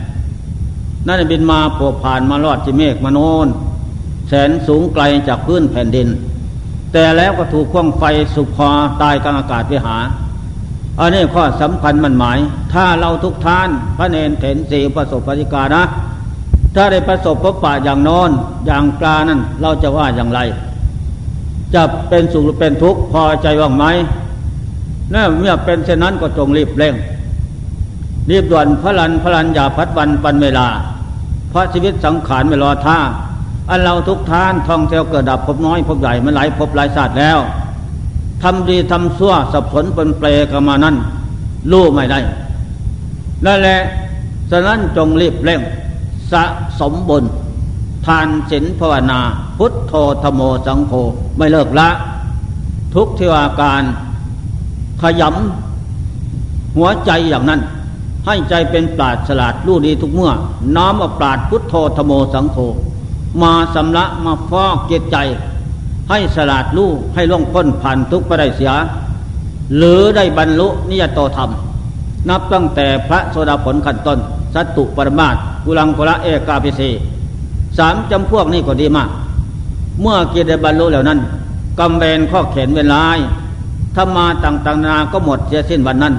[1.07, 3.47] นั่นบินมาโผผ่านมาลอดจิเมฆมโนน
[4.27, 6.07] แสนสูงไกลจากพื้นแผ่นดิน
[6.93, 8.03] แต่แล้วก็ถูกควงไฟ
[8.35, 8.69] สุกคอ
[9.01, 9.97] ตายกลางอากาศไปหา
[10.99, 12.39] อันนี้ข้อสำคัญมันหมาย
[12.73, 15.83] ถ้าเราทุกท่านพระเนนเถนสีประสบปฏิกานะ
[16.75, 18.29] ถ้าได้ประสบพบป่าอย่างนอน
[18.65, 20.39] อย่างกลานั้นเราจะว่าอย่างไร
[21.73, 23.85] จะเป็นสุขหรือเป็นทุกข์พอใจว่างไหม
[25.13, 26.95] นี่เมื่อเป็นเช่นนั้นก็จงรีบเร่ง
[28.29, 30.67] รีบด่วนพระลันพระลันอย่าพัดวันปันเวลา
[31.49, 32.99] เพราะชีวิตสังขารไม่รอท่า
[33.69, 37.37] อันเราทุกท่านท่องเที่ยวเกิดดับพบน้อยพบใหญ่มาหลายพบหลายศาสตร์แล้ว
[38.43, 40.95] ทำดีทำชั่วสับสนเป็นเปรกันมานั้น
[41.71, 42.19] รู้ไม่ได้
[43.45, 43.79] นั่นแหละ
[44.51, 45.61] ฉะนั้นจงรีบเร่ง
[46.31, 46.43] สะ
[46.79, 47.23] สมบุญ
[48.05, 49.19] ทานศีลภาวนา
[49.57, 49.93] พุทโธ
[50.23, 50.93] ธโมสังโฆ
[51.37, 51.89] ไม่เลิกละ
[52.95, 53.83] ทุกที่ว่าการ
[55.01, 57.61] ขยำหัวใจอย่างนั้น
[58.25, 60.31] ให้ใจเป็นปราดฉลาดรู้ดีทุกเมื่อ
[60.75, 62.57] น้อมเอาปราดพุทโธธโมสังโฆ
[63.41, 65.17] มาสำละมาฟอกเกตใจ
[66.09, 68.71] ให้สลาดลู่ให้ล่องพ้นผ่านทุกข์ไปได้เสีย
[69.77, 71.49] หรือได้บรรลุนิยโตธรรม
[72.29, 74.19] นับตั้งแต่พระโสดาผลขั้นต้น
[74.53, 75.35] สัตตุปรมาต
[75.65, 76.81] กุลังกุละเอกาพิเศ
[77.77, 79.09] สามจำพวกนี้ก็ดีมาก
[80.01, 81.19] เมื่อเกียรติบรรลุแล้วนั้น
[81.79, 83.17] กำเบนข้อเข็นเวลาย
[83.95, 86.13] ถ้ามาต่างๆนาก็หมดเสียสิ้นวันนั้น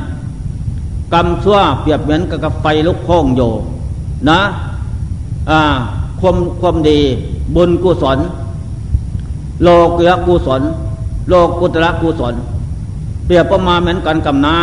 [1.15, 3.41] กรรมชั่วเปรียบเหมือนกับไฟลุกโค้งโย
[4.29, 4.41] นะ
[5.51, 5.61] อ่า
[6.21, 6.99] ความความดี
[7.55, 8.19] บุญกุศล
[9.63, 10.63] โลกุยกุศล
[11.29, 12.35] โลกุตระกุศล
[13.27, 14.59] เปรียบประมาณเหมือนกันกับน้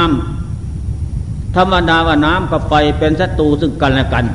[0.76, 4.26] ำธรรมดาว่าน้ำกับไฟเป็นศัตรูซึ่งกันและกัน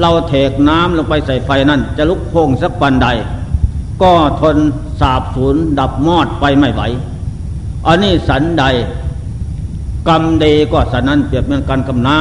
[0.00, 3.08] เราเทกน้ำลงไปใส่ไฟนั่น จะลุกโพงสักปันใด
[4.02, 4.56] ก็ทน
[5.00, 6.82] สาบสูญดับมอดไปไม่ไหว
[7.86, 8.64] อันนี้สันใด
[10.08, 12.18] กรรมดีก็สันนั้นเปรียบเหมือนกันกับน้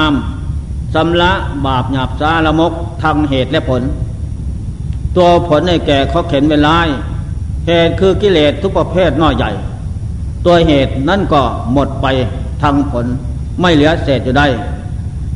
[0.47, 1.31] ำสำละ
[1.65, 3.81] บาปหยาบซาละมกทางเหตุและผล
[5.15, 6.87] ตัวผลในแก่เขาเข็นเป็นลาย
[7.67, 9.51] เหตุคือกิเลสทุกประเภทน้อยใหญ่
[10.45, 11.41] ตัวเหตุนั่นก็
[11.73, 12.05] หมดไป
[12.61, 13.05] ทางผล
[13.61, 14.47] ไม่เหลือเศษอยู่ได้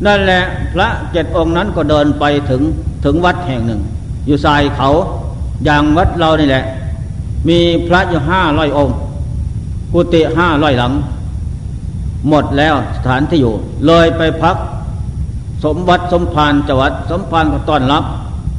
[0.06, 0.42] นั่นแหละ
[0.74, 2.62] พระเจ็ดองค์นั้นก็เดินไปถึง
[3.06, 3.82] ถึงวัดแห่งหนึ่ง
[4.26, 4.90] อยู่ทรายเขา
[5.66, 6.64] อย่างวัดเรานี่แหละ
[7.50, 8.96] มีพระอยู่ห้าร้อยองค์
[9.94, 10.94] กุฏิห้าร้อยหลัง
[12.30, 13.54] หมดแล้วสถานที่อยู่
[13.88, 14.58] เลยไปพัก
[15.66, 18.04] สมบัติสมภารจังหวัด สมภารก็ต้อนรับ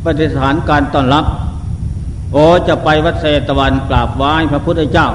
[0.05, 1.25] ปฏิสถานการต้อนรับ
[2.33, 5.09] โอ้จะไปวัดเศตวันกราบไหว้พระพุทธเจ้า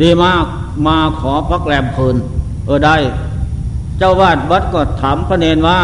[0.00, 0.44] ดีมาก
[0.86, 2.16] มาขอพักแรมคืน
[2.66, 2.96] เออได้
[3.98, 5.78] เจ้าวาดวัดก็ถามพระเนนว่า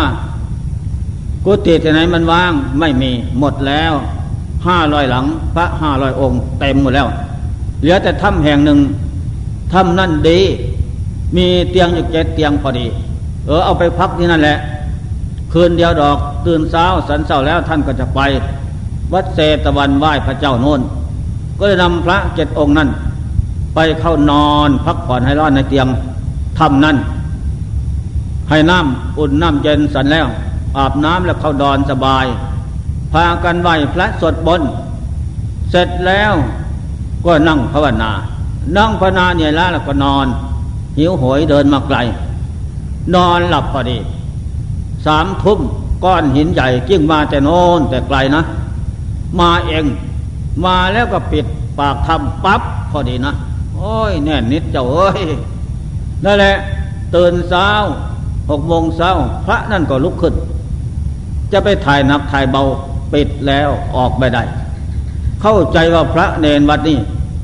[1.45, 3.93] กุฏิที่ไหนมันว่างไม่มีหมดแล้ว
[4.67, 5.25] ห้าร้อยหลัง
[5.55, 7.09] พระห้าร้อยองค์ เต็มหมดแล้ว
[7.83, 8.78] เหลือแต่ถ้ำแห่งหนึ่ง
[9.72, 10.41] ถ้ำนั่นดี
[11.37, 12.87] มีเตียงอยู่เจ็ดเตียงพอดี
[13.47, 14.59] เออเอาไปพักที่นั่นแหละ
[15.53, 18.20] คืนเดียวดอกตื่นเช้าสันเช้าแล้วท่านก็จะไป
[19.12, 20.80] วัดเศตวันไหว้พระเจ้าโน้น
[21.59, 22.89] ก็เลยนำพระเจ็ดองค์นั้น
[23.74, 25.87] ไปเข้านอนพักผ่อนให้ร้อนในเตียง
[26.59, 26.97] ทำนั้น
[28.51, 30.26] ให้น้ำอุ่นน้ำเย็นสันแล้ว
[30.76, 32.26] อาบน้ำแล้วเข้านอนสบาย
[33.12, 34.62] พากันไหว้พระสวดบน
[35.70, 36.33] เสร็จแล้ว
[37.25, 38.11] ก็นั่งภาวนา
[38.77, 40.27] นั่งภาวนาเนี่ยแล้วแล้วก็นอน
[40.99, 41.99] หิวโหยเดินมาไกล
[43.14, 43.99] นอนหลับพอดี
[45.07, 45.61] สามทุ่ม
[46.05, 48.43] ก้อนหินใหญ่กิ้งมาแต่โน้นแต่ไกลนะ
[49.41, 49.85] มาเอง
[50.64, 51.47] มาแล้วก็ปิด
[51.79, 53.33] ปากทำปั๊บพอดีนะ
[53.77, 55.20] โอ้ยแน่นนิดเจ้าเอ้ย
[56.25, 56.55] นั่นแหละ
[57.14, 57.68] ตื่นเช้า
[58.51, 59.11] หกโมงเช้า
[59.45, 60.35] พระนั่นก็ลุกขึ้น
[61.53, 62.62] จะไปถ่ายนักถ่ายเบา
[63.12, 64.43] ปิดแล้วออกไม่ได้
[65.43, 66.99] เข้าใจว่าพระเนนวัดนี้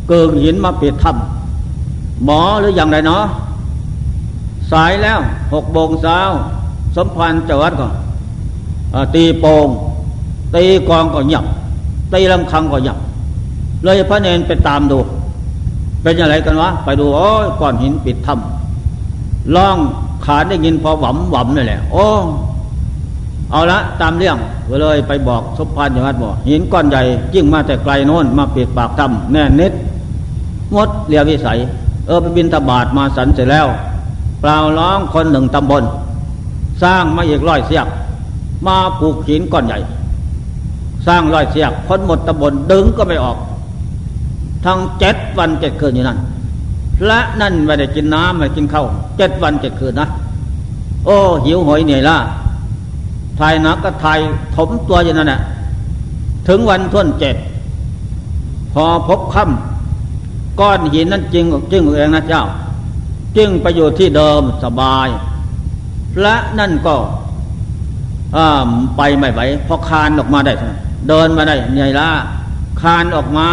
[0.08, 3.24] เกิงหินมาปิดถ้ำหมอหรืออย่างไรเนาะ
[4.72, 5.18] สายแล้ว
[5.54, 6.18] หกโมงเช้า
[6.96, 7.88] สมพันธ์จวัดก็
[9.14, 9.68] ตีโปง
[10.54, 11.44] ตีกองก็หยับ
[12.12, 12.98] ตีลำคังก็หยับ
[13.84, 14.98] เลยพระเนนไปตามดู
[16.02, 19.76] เป็นอย่างไรกันวะไปดูโอ้ยก้อนหินปิดถ้ำล่อง
[20.24, 22.04] ขาได้ยินพอหวำหวำนี่แหละโอ้
[23.50, 24.36] เอาละตามเรื่อง
[24.68, 27.02] ก็เลยไปบอกสมภารจังหวัดบอกหินก้อนใหญ่
[27.34, 29.72] ยิ่งมาแต่ไกลโน้นมาปิดปากถ้ำแน่นิด
[30.74, 31.58] งดเรียวิสัย
[32.06, 33.66] เออไปบินตบาทมาสันเสร็จแล้ว
[34.40, 35.82] เปล่าร้องคนหนึ่งตำบล
[36.82, 37.86] สร้างมาอีกร้อยเสียก
[38.66, 39.78] มาปลูกหินก้อนใหญ่
[41.06, 43.36] สร้างร้อยเสียกคนหมดตำบลดึงก็ไม่ออก
[44.64, 46.18] ทั้งเจ็ดวันเจ็ดคืนอยู่นั่น
[47.06, 48.86] และนั่นไม่ได้กินน้ำไม่กินข้าว
[49.18, 50.08] เจ็ดวันเจ็ดคืนนะ
[51.04, 54.18] โอ้หิวหอยเหนื่อยละทายนักก็ทาย
[54.56, 55.40] ถมตัวอย่างนั้นแหละ
[56.48, 57.36] ถึงวันท่วนเจ็ด
[58.72, 62.44] พอพบค่ำก้อนหินนั้นจริงจริงเองนะเจ้า
[63.36, 65.08] จึงไปอยู่ที่เดิมสบาย
[66.22, 66.96] และนั่นก็
[68.96, 70.52] ไปไม่ไหวพอคานออกมาได้
[71.08, 72.08] เดินมาได้เหนื่ละ
[72.80, 73.48] คานออกมา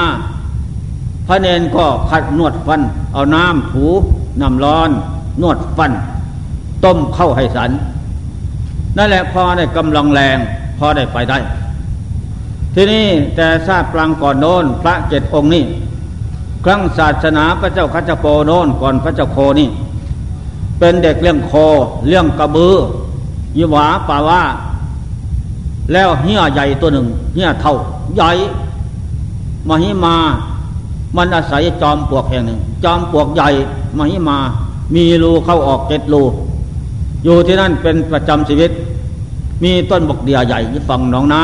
[1.28, 2.82] พระเนนก็ขัดนวดฟัน
[3.14, 3.86] เอาน้ำถู
[4.42, 4.90] น้ำร้อน
[5.42, 5.92] นวดฟัน
[6.84, 7.72] ต้มเข้าให้สัน
[8.98, 10.38] นั่นแหละพอได้กำลังแรง
[10.78, 11.38] พอได้ไปได้
[12.76, 15.64] ทีนี้แต่ทราบปลังก่อนโน้นพระเจ็ดองค์นี้
[16.66, 19.70] ครั้งศาสนาพระเจ้าคัจโปโน้นก่อนพระเจ้าโคนี่
[20.80, 21.52] เป็นเด็กเลี้ยงโค
[22.08, 22.76] เลี้ยงกระบือ
[23.58, 24.42] ยิหวาป่าว่า
[25.92, 27.74] แล้วเหี้ยใหญ่ตัวหนึ่งเหี้ยเท่า
[28.16, 28.30] ใหญ่
[29.68, 30.16] มาหิมา
[31.18, 33.48] มันอาศัยจอมปลวกแห่งหนึ่ง จอมปลวกใหญ่
[33.98, 34.38] มหิมา
[34.94, 36.24] มีรูเข้าออกเจ็ดรู
[37.26, 38.72] อยู่ที่นั่นเป็นประจำชีวิต
[39.64, 41.44] มีต้นบกเดียใหญ่ที่ฝั่งหนองน้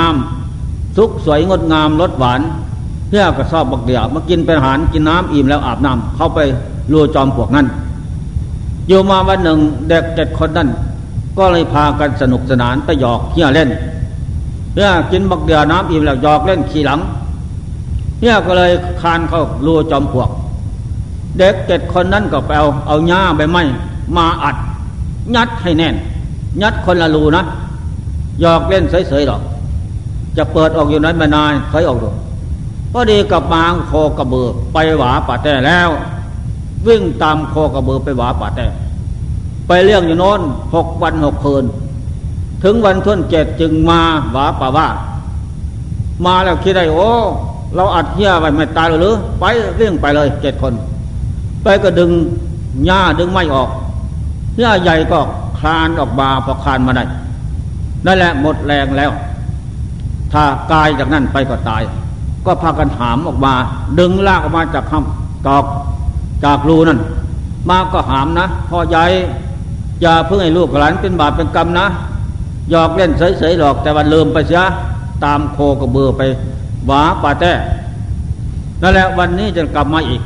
[0.50, 2.42] ำสุกสวยงดงามรสหวาน
[3.10, 6.40] เพื่อกระสอบบกเดียมากินเป็นอาหารกินน้ำอิ่มแล้วอาบน้ำเข้าไป
[6.92, 7.68] รูจอมปลวกนั้น
[8.88, 9.60] อยู่มาวันหนึ่ง
[9.90, 10.70] เด็กเจ็ดคนนั้น
[11.38, 13.70] ก็เลยพากันสนุกสนานไปหยอกเที่ยเล่น
[14.74, 17.00] เพื่อกินบักเดียน้ำอิ่มแล้วหยอกเล่นขี่หลัง
[18.22, 18.72] เนี่ยก็เลย
[19.02, 20.30] คานเข้ารูจอมปลวก
[21.38, 23.62] เด็กเจ็ดคนนั้นก็ไปเอาเอาหญ้าใบไม้
[24.18, 24.56] มาอัด
[25.36, 25.96] ยัดให้แน่น
[26.62, 27.44] ยัดคนละรูนะ
[28.42, 29.42] หยอกเล่นเฉยๆหรอก
[30.38, 32.10] จะเปิดออกอยู่นั้นม่นานเคยออกดู
[32.92, 35.90] พอดีกับมางโคกระเบือไปหวาป่าแต่แล้ว
[36.88, 38.66] วิ่งตามโคกระเบือไปหวาป่าแต่
[39.68, 40.42] ไปเรื่องอยู่โน้น
[40.76, 41.64] หกวันหกคืน
[42.64, 44.00] ถึงวันทุ่นเจ็ดจึงมา
[44.32, 44.88] หวาป่าว่า
[46.26, 47.10] มาแล้วคิดได้โอ้
[47.76, 49.44] เราอัดเหี้ยไว้ไม่ตายหรือ ไป
[49.76, 50.74] เรี่ยงไปเลยเจ็ดคน
[51.64, 52.12] ไปก็ดึง
[52.86, 53.70] หญ้าดึงไม่ออก
[54.56, 55.20] เหี้ยใหญ่ก็
[55.60, 57.06] คลานออกมาพอคลานมาได้
[58.06, 59.12] นั่นแหละหมดแรงแล้ว
[60.34, 61.84] ถ้ากายจากนั้นไปก็ตาย
[62.46, 63.54] ก็พากันหามออกมา
[64.00, 65.66] ดึงลากออกมาจากคำตอก
[66.44, 67.00] จากรูนั่น
[67.70, 69.06] มาก็หามนะพ่อใหญ่
[70.02, 71.86] อย่าเพิ่งให้ลูกหลานเป็นบาปเป็นกรรมนะ
[72.70, 74.64] หยอกเล่นเฉยๆหรอกแต่วันลืมไปเสีย
[75.24, 76.22] ตามโคกระเบือไป
[76.86, 77.52] หวาป่าแต้
[78.82, 80.22] นั่นแหละวันนี้จะกลับมาอีก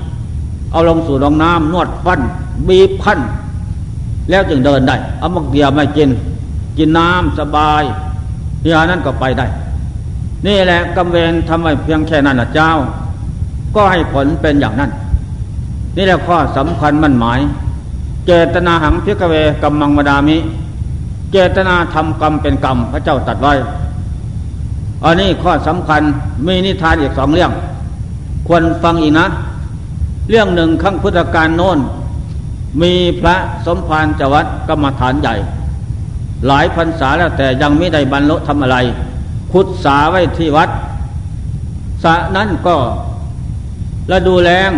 [0.72, 2.20] เอาลงสู่รองน้ำนวดฟัน
[2.68, 3.20] บีบพัน
[4.30, 6.10] แล้วจึงเดินได้เอามักเดียวไม่กิน
[6.78, 7.84] กินน้ำสบาย
[8.72, 9.46] ยานั้นก็ไปได้
[10.48, 12.70] นี่แหละกำเวนทำไว้เพียงแค่นั้นนะเจ้า
[13.76, 14.92] ก็ให้ผลเป็นอย่างนั้น
[15.98, 17.40] นี่แหละข้อสำคัญมั่นหมาย
[18.26, 20.38] เจตนาหังพิกเวกัมมังมดามิ
[21.32, 23.54] เจตนาทำกรรมเป็นกรรมพระเจ้าตัดไว้
[25.04, 26.02] อันนี้ข้อสำคัญ
[26.46, 27.52] มีนิทานอีกสองเรื่อง
[28.48, 29.26] ควรฟังอีกนะ
[30.30, 31.78] เรื่องหนึ่งขั้งพุทธการโน้น
[32.82, 35.36] มีพระสมภารจวัดกรรมฐานใหญ่
[36.48, 38.78] หลายพรรษาแล้วแต่ยังไม่ได้บรรลุทำอะไร
[39.52, 40.70] ขุดสาไว้ที่วัด
[42.04, 42.76] สะนั้นก็
[44.10, 44.70] และดูแลง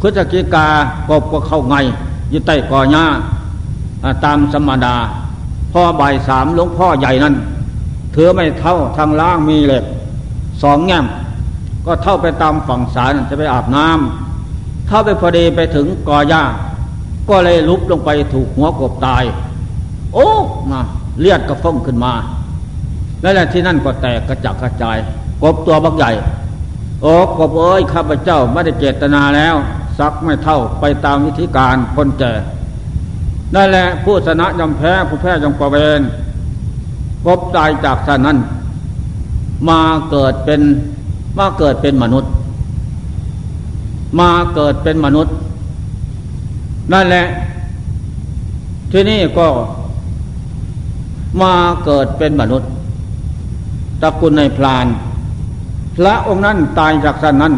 [0.00, 0.66] พฤศจิกา
[1.08, 1.76] กบก็เข้าไง
[2.30, 3.04] อยู่ใต้กอหญ้า
[4.24, 4.96] ตามสมดา
[5.72, 7.34] พ่อบ่ายสามหลวงพ่อใหญ่นั้น
[8.14, 9.84] ถือไม่เท่าทางล่างมีเหล็ก
[10.62, 11.06] สองแง่ม
[11.86, 16.42] ก็เท่าไปตามฝั่งสารจะไปอาบน้ำเข้าไปพอดีไปถึงกอหญ้า
[17.28, 19.24] ก็เลยลุบลงไปถูกหัวกบตาย
[20.14, 20.28] โอ้
[20.70, 20.80] มา
[21.20, 22.12] เลือดก็ฟ้องขึ้นมา
[23.22, 24.98] แล้วแหละที่นั่นก็แตกกระจักกระจาย
[25.42, 26.10] กบตัวบักใหญ่
[27.02, 29.54] โอ้กบเอ้ยข้าพเจ้าไม่ได้เจตนาแล้ว
[29.98, 32.32] ซักไม่เท่าไปตามวิธีการคนแก่
[33.54, 36.00] นั่นแหละผู้ชนะยอมแพ้ผู้แพ้ยอมประเวน
[37.24, 38.38] พบตายจากท่านนั้น
[39.68, 40.60] มาเกิดเป็น
[41.38, 42.30] มาเกิดเป็นมนุษย์
[44.20, 45.34] มาเกิดเป็นมนุษย์
[46.92, 47.24] นั่นแหละ
[48.92, 49.46] ที่นี่ก็
[51.40, 51.52] มา
[51.84, 52.70] เกิดเป็นมนุษย์
[54.02, 54.86] ตระกูลในพราน
[55.96, 57.54] พระองค์นั้นตายจากท่านนั้น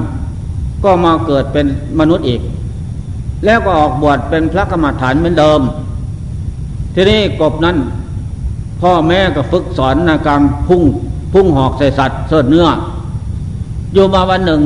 [0.84, 1.66] ก็มาเกิดเป็น
[2.00, 2.40] มนุษย์อีก
[3.44, 5.60] แล้วก็ออกบวชเป็นพระกรรมฐานเหมือนเดิม
[6.94, 7.76] ที่นี่กบนั้น
[8.80, 10.82] พ่อแม่ก็ฝึกสอนในการพุ่ง
[11.32, 12.66] พุ่งหอกใส่สัตว์เสิร์เนื้อ
[13.92, 14.60] อยู่มาวันหนึ่ง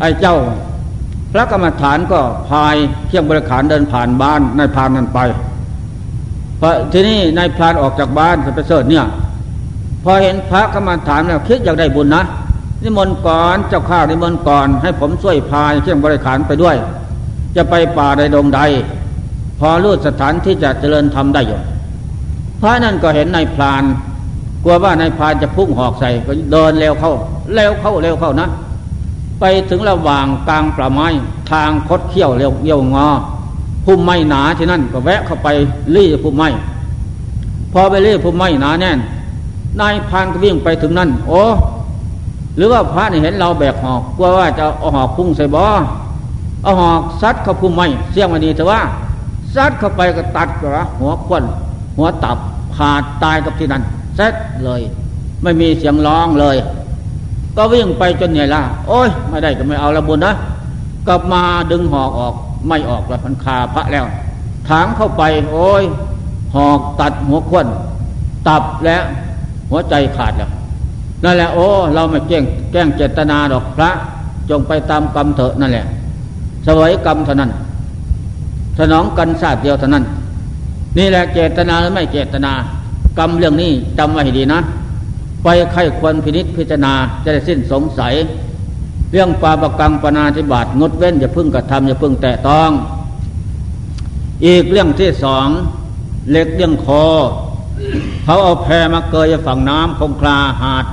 [0.00, 0.36] ไอ้เจ้า
[1.36, 2.74] ระกรรมฐานก็พาย
[3.08, 5.18] เที่ยงบริขารเดินผ่านบ้านนายพานนั้นไป
[6.60, 9.04] พอทีนี้นายพรานออกจากบ้านไปเสด็จเนี่ย
[10.04, 12.22] พอเห็นพระกรรมฐานแล้วคิดอยากได้บุญนะ
[12.82, 16.76] นิมนต์ก่อนเจ้าข้านิมนต์ก่อน ให้ผมช่วยพายเที่ยงบริขารไปด้วย
[17.56, 18.60] จะไปป่าใดดงใด
[19.60, 21.60] พอรู้สถานที่จะเจริญธรรมได้อยู่
[22.60, 23.82] พระนั่นก็เห็นนายพราน
[24.64, 27.12] กลัวว่านายพรานจะพุ่งหอกใส่ก็เดินเร็วเข้า
[27.54, 28.48] เร็วเข้าเร็วเข้านะ
[29.40, 31.08] ไปถึงระหว่างกลางป่าไม้
[31.50, 33.08] ทางคดเขี้ยวเร็วเยี่ยวงอ
[33.84, 35.48] พุ่มไม้หนาที่นั่นก็แวะเข้าไป
[35.94, 36.48] รี่พุ่มไม้
[37.72, 38.98] พอไปรี่พุ่มไม้หนาแน่น
[39.80, 41.40] นายพานก็วิ่งไปถึงนั่น โอ้
[42.56, 45.66] หรือว่าพระนี่เห็นเราแบกหอกกลัวว่าจะเอาหอกพุ่งใส่บ่อ
[46.62, 48.80] เอาหอกซัดเข้าพุ่มไม้เสี่ยงวันนี้แต่ว่า
[49.54, 51.44] ซัดเข้าไปก็ตัดกระหัวควน
[51.96, 52.38] หัวตับ
[52.76, 53.82] ขาดตายกับที่นั่น
[54.16, 54.34] เสร็จ
[54.64, 54.80] เลย
[55.42, 56.56] ไม่มีเสียงร้องเลย
[57.56, 60.32] ก็วิ่งไปจนเหนื่อยละโอ้ยไม่ได้ก็ไม่เอาละบุญนะ
[61.08, 62.34] กลับมาดึงหอกออก
[62.68, 64.04] ไม่ออกแล้วพันคาพระแล้ว
[64.68, 65.84] ถางเข้าไป โอ้ย
[66.54, 67.66] หอกตัดหัวควน
[68.48, 69.02] ตับแล้ว
[69.70, 70.50] หัวใจขาดแล้ว
[71.24, 73.90] นั่นแหละโอ้เราไม่แกล้งแกล้งเจตนาดอกพระ
[74.50, 75.86] จงไปตามกรรมเถอะนั่นแหละ
[76.66, 77.50] สวยกรรมเท่านั้น
[78.78, 80.04] สนองกันศาสตร์เดียวเท่านั้น
[80.98, 82.52] นี่แหละเจตนาหรือไม่เจตนา
[83.18, 84.60] กรรมเรื่องนี้จำไว้ให้ดีนะ
[85.48, 86.94] ไปใครควรพินิษพิจารณา
[87.24, 88.14] จะได้สิ้นสงสัย
[89.12, 92.70] เรื่องปาปกังปนาธิบาตงดเว้นอย่าพึ่งกระทำอย่าพึ่งแตะต้อง
[94.46, 95.46] อีกเรื่องที่สอง
[96.30, 97.04] เล็กเรื่องคอ
[98.24, 100.84] เขาเอาแพมาเกยฝั่งน้ำคงคลาหาด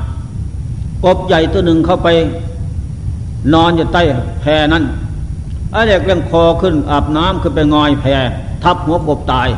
[1.05, 2.07] กบใหญ่ตัวหนึ่งเข้าไป
[3.53, 4.01] นอนอยู่ใต้
[4.41, 4.83] แพนั้น
[5.71, 8.05] ไอ้เด็กเรื่องคอขึ้นอาบน้ำขึ้นไปงอยแพ
[8.63, 9.49] ทับหัวกบตาย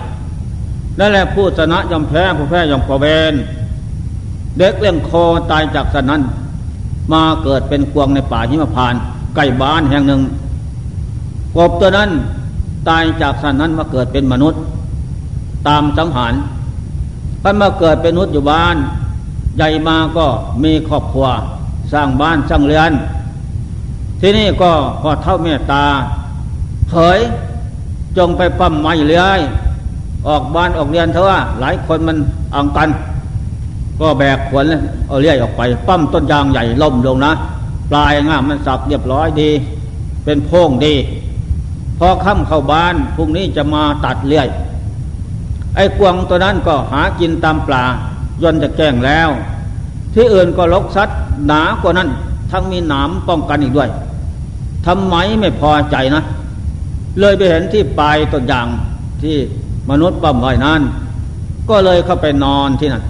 [1.00, 3.36] นั่นแหละผู้ชนะยอมแพ้ผู้แพ้ยอมกเวน
[4.58, 6.22] เด็กเรื่องคอตายจากสนั้น
[7.14, 8.94] มาเกิดเป็นกวงในป่าหิมพาน
[9.36, 10.22] ใกล้บ้านแห่งหนึ่ง
[11.56, 12.10] กบตัวนั้น
[12.90, 14.60] ตายจากสันนั้นมาเกิดเป็นมนุษย์
[15.68, 16.34] ตามสังหาร
[17.44, 18.76] พันมาเกิดเป็นมนุษย์อยู่บ้าน
[19.58, 20.26] ใหญ่มาก็
[20.64, 21.28] มีครอบครัว
[21.94, 22.92] สร้างบ้านสร้างเรือน
[24.22, 25.86] ที่นี่ก็พอเท่าเมตตา
[26.90, 27.20] เผย
[28.18, 29.40] จงไปปั้มไม้เลื้อย
[30.28, 32.18] ออกบ้านออกเรียนเถอะหลายคนมัน
[32.56, 32.90] อังกัน
[34.00, 34.66] ก็แบกขวน
[35.08, 37.34] เอาเลี้ยออกไป ปั้มต้นยางใหญ่ล่มลงนะ
[37.90, 39.50] ปลายง่ามมันสับเรียบร้อยดี
[40.26, 40.96] เป็นโพงดี
[42.00, 44.44] พอค่ำเข้าบ้านพรุ่งนี้จะมาตัดเลี้ย
[45.76, 47.84] ไอ้กวงตัวนั้นก็หากินตามปลา
[48.42, 49.30] ย่นจะแก้งแล้ว
[50.14, 51.10] ที่อื่นก็ลกซัด
[51.48, 52.10] หนากว่านั้น
[52.52, 53.90] ทั้งมีหนามป้องกันอีกด้วย
[54.86, 56.24] ทำไมไม่พอใจนะ
[57.20, 58.68] เลยไปเห็นที่ปลายต้นยาง
[59.22, 59.36] ที่
[59.90, 60.82] มนุษย์ปั้มไว้นั้น
[61.70, 63.04] ก็เลยเข้าไปนอนที่นั่น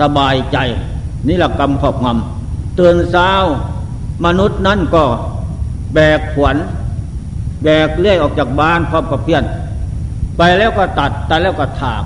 [0.00, 0.58] สบายใจ
[1.28, 3.30] นี่แหละกรรมขอบงำเตือนเช้า
[4.24, 5.04] มนุษย์นั่นก็
[5.94, 6.56] แบกขวัญ
[7.64, 9.44] แบกเลื่อยออกจากบ้านพร้อมกับเพี้ยน
[10.36, 12.04] ไปแล้วก็ตัดตัดแล้วก็ถาก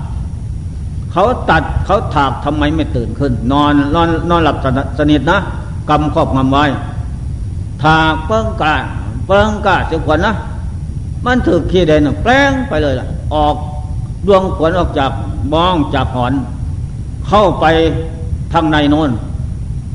[1.11, 4.57] เขาตัดเขาถากทำไมไม่ตื่นขึ้น นอนนอนนอนหลับ
[4.99, 5.39] สนิทนะ
[5.89, 6.65] กรรมครอบงำไว้
[7.83, 8.73] ถากเปิ้งกา
[9.27, 10.35] เปิ้งกาเสียขวัญนะ
[11.25, 13.55] มันถือขี้เด่นแปลงไปเลยล่ะ ออก
[14.27, 15.11] ดวงขวัญออกจาก
[15.53, 16.33] บ้องจากหอน
[17.27, 17.65] เข้าไป
[18.53, 19.11] ทางในโน้น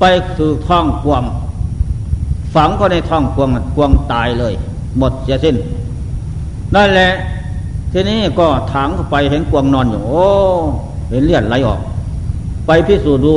[0.01, 0.05] ไป
[0.39, 1.22] สู่ท้องกวง
[2.55, 4.55] ฝังก็ในท้องกวงกวงตายเลย
[4.99, 5.57] หมดเสียสิ้น
[6.74, 7.11] นั่นแหละ
[7.93, 10.22] ทีนี้ก็ถางเข้าไปเห็นกวงนอนอยู่ โอ้
[11.11, 11.81] เห็นเลือดไหลออก
[12.66, 13.35] ไปพิสูจน์ดู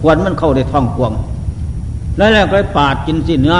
[0.00, 1.12] ควนมันเข้าในท้องกวง
[2.18, 3.58] นั่นแหละก็ไปปาดกินสิเนื้อ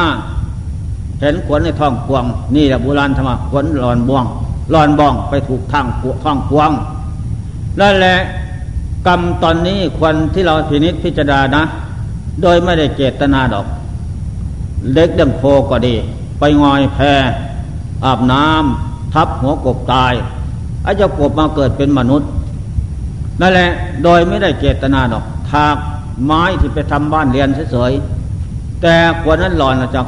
[1.20, 2.24] เห็นขวนในท้องกวง
[2.56, 4.24] นี่แหละโบราณธรรมขวนหลอนบวง
[4.70, 5.86] หลอนบองไปถูกทาง
[6.24, 6.70] ท้องกวง
[7.80, 8.16] นั่นแหละ
[9.06, 11.62] กรรมตอนนี้ควรที่เราพินิษพิจารณานะ
[12.42, 13.66] โดยไม่ได้เจตนาดอก
[14.92, 15.94] เล็กดังโคก็ดี
[16.38, 16.98] ไปงอยแพ
[18.04, 20.14] อาบน้ำทับหัวกบตาย
[20.84, 22.28] อาจจะกบมาเกิดเป็นมนุษย์
[23.40, 23.70] นั่นแหละ
[24.04, 25.76] โดยไม่ได้เจตนาดอกถาก
[26.24, 30.02] ไม้ที่ไปทำบ้านเรียนเฉยๆแต่ควรนั้นหลอนจะ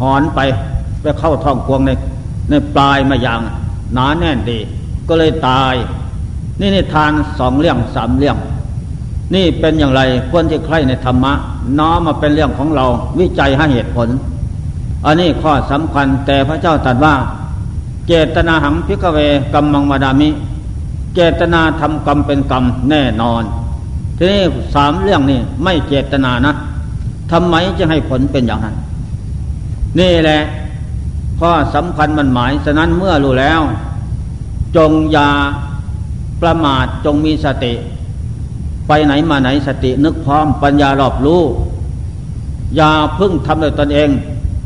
[0.00, 0.40] หอนไป
[1.02, 1.90] ไปเข้าท้องกวงใน
[2.50, 3.40] ในปลายมายาง
[3.94, 4.58] หนาแน่นดี
[5.08, 5.74] ก็เลยตาย
[6.60, 8.36] นี่นิทานสองเรื่องสามเรื่อง
[9.34, 10.00] นี่เป็นอย่างไร
[10.30, 11.32] ควรที่ใครในธรรมะ
[11.78, 12.84] น้อมมาเป็นเรื่องของเรา
[13.18, 14.08] วิจัยให้เหตุผล
[15.06, 17.14] อันนี้ข้อสำคัญแต่พระเจ้าตรัสว่า
[18.08, 19.18] เจตนาหังพิกเว
[19.52, 20.28] กรรมมังมาดามิ
[21.14, 23.42] เจตนาทำกรรมเป็นกรรมแน่นอน
[24.16, 24.42] ทีนี้
[24.74, 26.52] สามเรื่องนี้ไม่เจตนานะ
[27.32, 28.76] ทำไมจะให้ผลเป็นอย่างนั้น
[29.98, 30.40] นี่แหละ
[31.40, 33.60] ข้อสำคัญมันหมายฉะนั้นเมื่อรู้แล้ว
[34.76, 35.30] จงยา
[36.42, 37.74] ประมาทจงมีสติ
[38.88, 41.42] ไปไหนมาไหนสตินึกพร้อมปัญญารอบรู้
[42.76, 44.08] อย่าพึ่งทำโดยตนเอง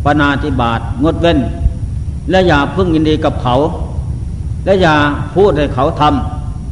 [0.05, 1.39] ปนาธิบาตงดเว้น
[2.31, 3.55] และอย่าพึ่งยินดีกับเขา
[4.65, 4.95] และอย่า
[5.35, 6.03] พูดให้เขาท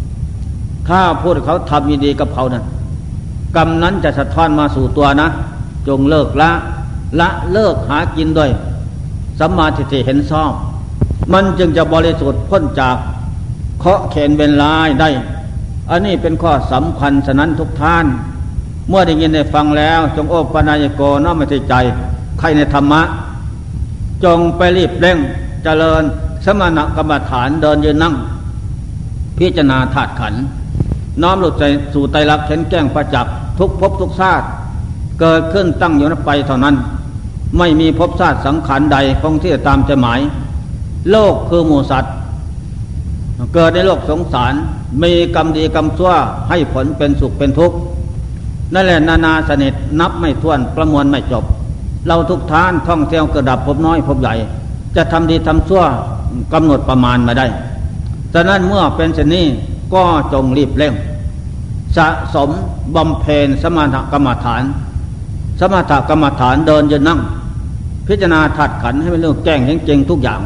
[0.09, 2.65] ำถ้าพูดให้เขาทำยินดีกับเขานั้น
[3.57, 5.29] กรรมนั้นจะสะท้อนมาสู่ตัวนะ
[5.89, 6.51] จงเลิกละ
[7.21, 8.51] ละเลิกหากินด้วย
[9.39, 10.51] สัมมาทิฏฐิเห็นชอบ
[11.33, 12.97] มันจึงจะบริสุทธิ์พ้นจาก
[13.87, 15.11] เคาะเขนเวลาได้
[15.91, 18.07] อันนี้เป็นข้อสำคัญฉะนั้นทุกท่าน
[18.89, 21.75] เมื่อได้ยินได้ฟังแล้ว จงโอปนายโกน้อมใจใจ
[22.39, 23.03] ใครในธรรมะ
[24.25, 25.19] จงไปรีบเร่ง
[25.65, 26.03] เจริญ
[26.45, 28.15] สมณกรรมฐานเดินยืนนั่ง
[29.39, 30.35] พิจารณาธาตุขัน
[31.23, 31.65] น้อมหลุดใจ
[31.95, 34.47] สู่ไตรลักษณ์เห็นแก้งประจักษ์ทุกภพทุกชาติ
[35.21, 36.75] เกิดขึ้นตั้งอยู่นั้นไปเท่านั้น
[37.59, 40.21] ไม่มีภพชาติสังขารใดคงที่ตามใจหมาย
[41.11, 42.15] โลกคือหมูสัตว์
[43.53, 44.55] เกิดในโลกสงสาร
[45.03, 46.13] มีกรรมดีกรรมชั่ว
[46.49, 47.77] ให้ผลเป็นสุขเป็นทุกข์
[48.75, 51.45] นั่นแหละนานาสนิทนับไม่ถ้วนประมวลไม่จบ
[52.07, 54.35] เราทุกท่านท่องเที่ยวกระดับพบน้อยพบใหญ่
[54.97, 55.83] จะทำดีทำชั่ว
[56.53, 57.47] กำหนดประมาณมาได้
[58.35, 59.45] ฉะนั้นเมื่อเป็นเช่นนี้
[59.95, 60.95] ก็จงรีบเร่ง
[61.97, 62.51] สะสม
[62.97, 64.63] บำเพ็ญสมถกรรมฐาน
[65.61, 67.21] สมถกรรมฐานเดินยืนนั่ง
[68.09, 70.41] พิจารณาถัดขันให้เป็นเรื่องแก้งจริงทุกอย่าง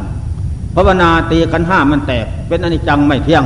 [0.75, 3.43] ภาวนาตีขันห้ามันแตก เป็นอนิจจังไม่เที่ยง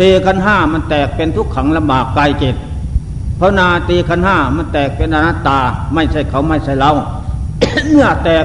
[0.00, 2.56] ตีขันห้ามันแตกเป็นทุกขังลำบากกายจิต
[3.40, 5.58] ภาวนาตีขันห้ามันแตกเป็นอนัตตา
[5.94, 6.90] ไม่ใช่เขาไม่ใช่เรา
[7.86, 8.44] เนื้อแตก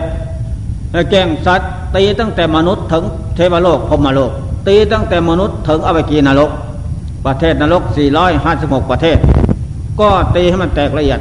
[1.12, 3.04] แกงสัตว์ตีตั้งแต่มนุษย์ถึง
[3.36, 4.32] เทวโลกพมโลก
[4.68, 6.52] ตีตั้งแต่มนุษย์ถึงอเวกีนรก
[7.26, 7.84] ประเทศนรก
[8.38, 9.18] 456 ประเทศ
[10.00, 11.20] ก็ตีให้มันแตกละเอียด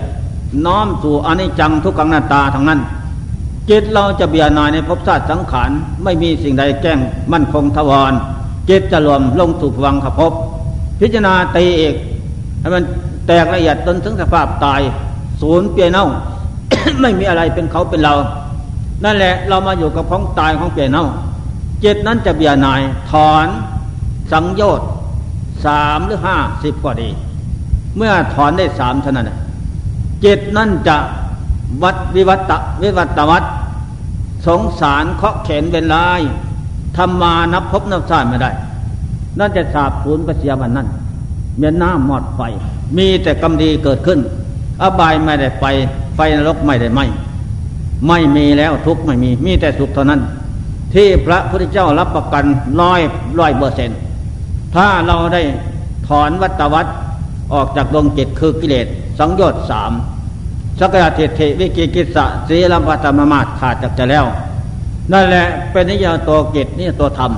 [0.66, 2.80] น้อมสู่อนิจจังทุกขังหน้าตาทั้งนั้น
[3.70, 5.70] จิตเราจะเบียนายในภพชาติสังขาร
[6.04, 6.98] ไม่มีสิ่งใดแกล้ง
[7.32, 8.12] มั่นคงทวาร
[8.68, 10.32] จิตจะรวมลงสู่วังขภพ
[11.00, 11.94] พิจารณาตีเอก
[12.60, 12.84] ให้มัน
[13.26, 14.80] แตกละเอียดจนถึงสภาพตาย
[15.40, 16.06] ศูนย์เปียเน่า
[17.00, 18.14] ไม่มีอะไรเป็นเขาเป็นเรา
[19.04, 21.06] นั่นแหละเรามาอยู่กับของตายของเปียเน่า
[21.84, 23.46] จิตนั้นจะเบียนายถอน
[24.32, 24.88] สังโยชน์
[25.64, 27.08] สามหรือห้าสิบก็ดี
[27.96, 29.30] เมื่อถอนได้สามเท่านั้น
[30.24, 30.96] จิตนั่นจะ
[31.82, 32.52] วัดวิวัต
[32.82, 33.44] วิวัตวัต
[34.46, 36.20] สงสารเคาะเข็นเป็นลาย
[36.96, 38.50] ทำมานับพบนับชาติไม่ได้
[39.38, 40.88] นั่นจะสาบสูญประเสียมันนั่น
[41.58, 42.40] เมียน้ำหมดไฟ
[42.96, 44.18] มีแต่กรรมดีเกิดขึ้น
[44.82, 45.64] อบายไม่ได้ไฟ
[46.16, 47.00] ไฟนรกไม่ได้ไหม
[48.06, 50.20] ไม่มีแล้วทุกไม่มี มีแต่สุขเท่านั้น
[50.94, 52.44] ที่พระพุทธเจ้ารับประกัน
[52.80, 53.00] ร้อย
[53.38, 53.98] ร้อยเปอร์เซ็นต์
[54.74, 55.42] ถ้าเราได้
[56.08, 56.86] ถอนวัตวัต
[57.52, 58.86] ออกจากดวงจิตคือกิเลส
[59.18, 59.92] สังโยชน์สาม
[60.78, 64.26] สักยะเทเทวิกิกิสะสีลัมพัตมมาตขาดจากจะแล้ว
[65.12, 67.32] นั่นแหละเป็นนิยาตัวกิจนี่ตัวธรรม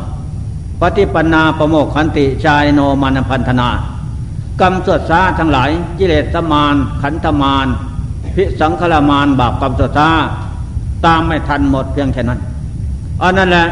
[0.81, 3.69] ปฏิปันาประโมกขันติชายโนมานพันธนา
[4.61, 7.67] กรรมสวดซาทั้งหลายกิเลสมาน ขันธมาน
[8.35, 10.09] พิสังขลามานบาปกรรมสวดซา
[11.07, 12.41] ตามไม่ทันหมดเพียงแค่นั้น
[13.23, 13.67] อันนั้นแหละ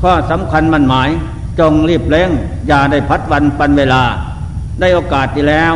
[0.00, 1.10] ข้อสำคัญมันหมาย
[1.58, 2.30] จงรีบเร่ง
[2.68, 4.02] อย่าได้พัดวันปันเวลา
[4.80, 5.74] ได้โอกาสที่แล้ว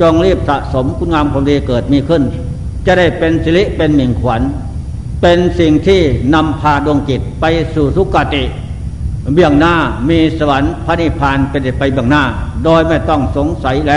[0.00, 2.22] จงรีบสะสมคุณงามความดีเกิดมีขึ้น
[2.86, 4.42] จะได้เป็นสิริเป็นหมิ่งขวัญ
[5.22, 6.00] เป็นสิ่งที่
[6.34, 8.44] นำพาดวงจิตไปสู่สุกติ
[9.34, 9.74] เบื้องหน้า
[10.08, 12.22] มีสวรรค์พระนิพพานเป็นไปเบื้องหน้า
[12.64, 13.92] โดยไม่ต้องสงสัยแล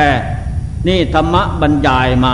[0.88, 2.34] นี่ธรรมะบรรยายมา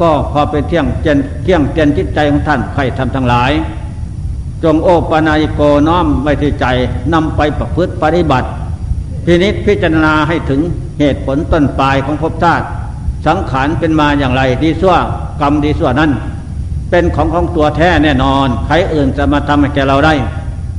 [0.00, 3.52] ก็พอเป็นเที่ยงเจนเที่ยงเจนจิตใจของท่านใครทำทั้งหลาย
[4.64, 6.66] จงโอปนายโกน้อมไว้ที่ใจ
[7.12, 8.48] นำไปประพฤติปฏิบัติ
[9.24, 10.60] พินิษพิจารณาให้ถึง
[10.98, 12.66] เหตุผลต้นปลายของภพชาติ
[13.26, 14.96] สังขารเป็นมาอย่างไรดีสั่ว
[15.40, 16.10] กรรมดีสั่วนั้น
[16.90, 20.14] เป็นของของตัวแท้แน่นอน ใครอื่นจะมาทำให้แกเราได้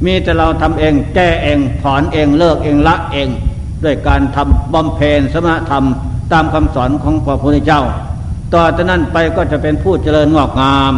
[0.06, 3.30] มีแต่เราทำเองแก้เองถอนเองเลิกเองละเอง
[3.84, 5.84] ด้วยการทำบำเพ็ญสมณธรรม
[6.32, 7.82] ตามคำสอนของพระพุทธเจ้า
[8.54, 10.94] ต่อจากนั้นไปก็จะเป็นผู้เจริญงอกงาม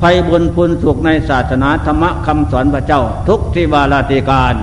[0.00, 4.54] ภัยบุญพุนสุขในศาสนาธรรมะคำสอนพระเจ้า ทุกที่วาลาติการ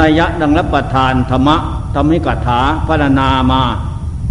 [0.00, 1.56] นัยยะดังรับประทานธรรมะ
[1.94, 3.62] ธรรมิกถาพรรณนามา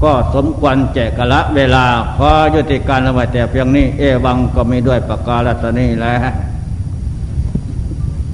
[0.04, 1.86] ก็สมควรแจกละเวลา
[2.18, 6.18] พอยุติการละไว้แต่เพียงนี้ เอวังก็มีด้วยประกาศนี้แล้ว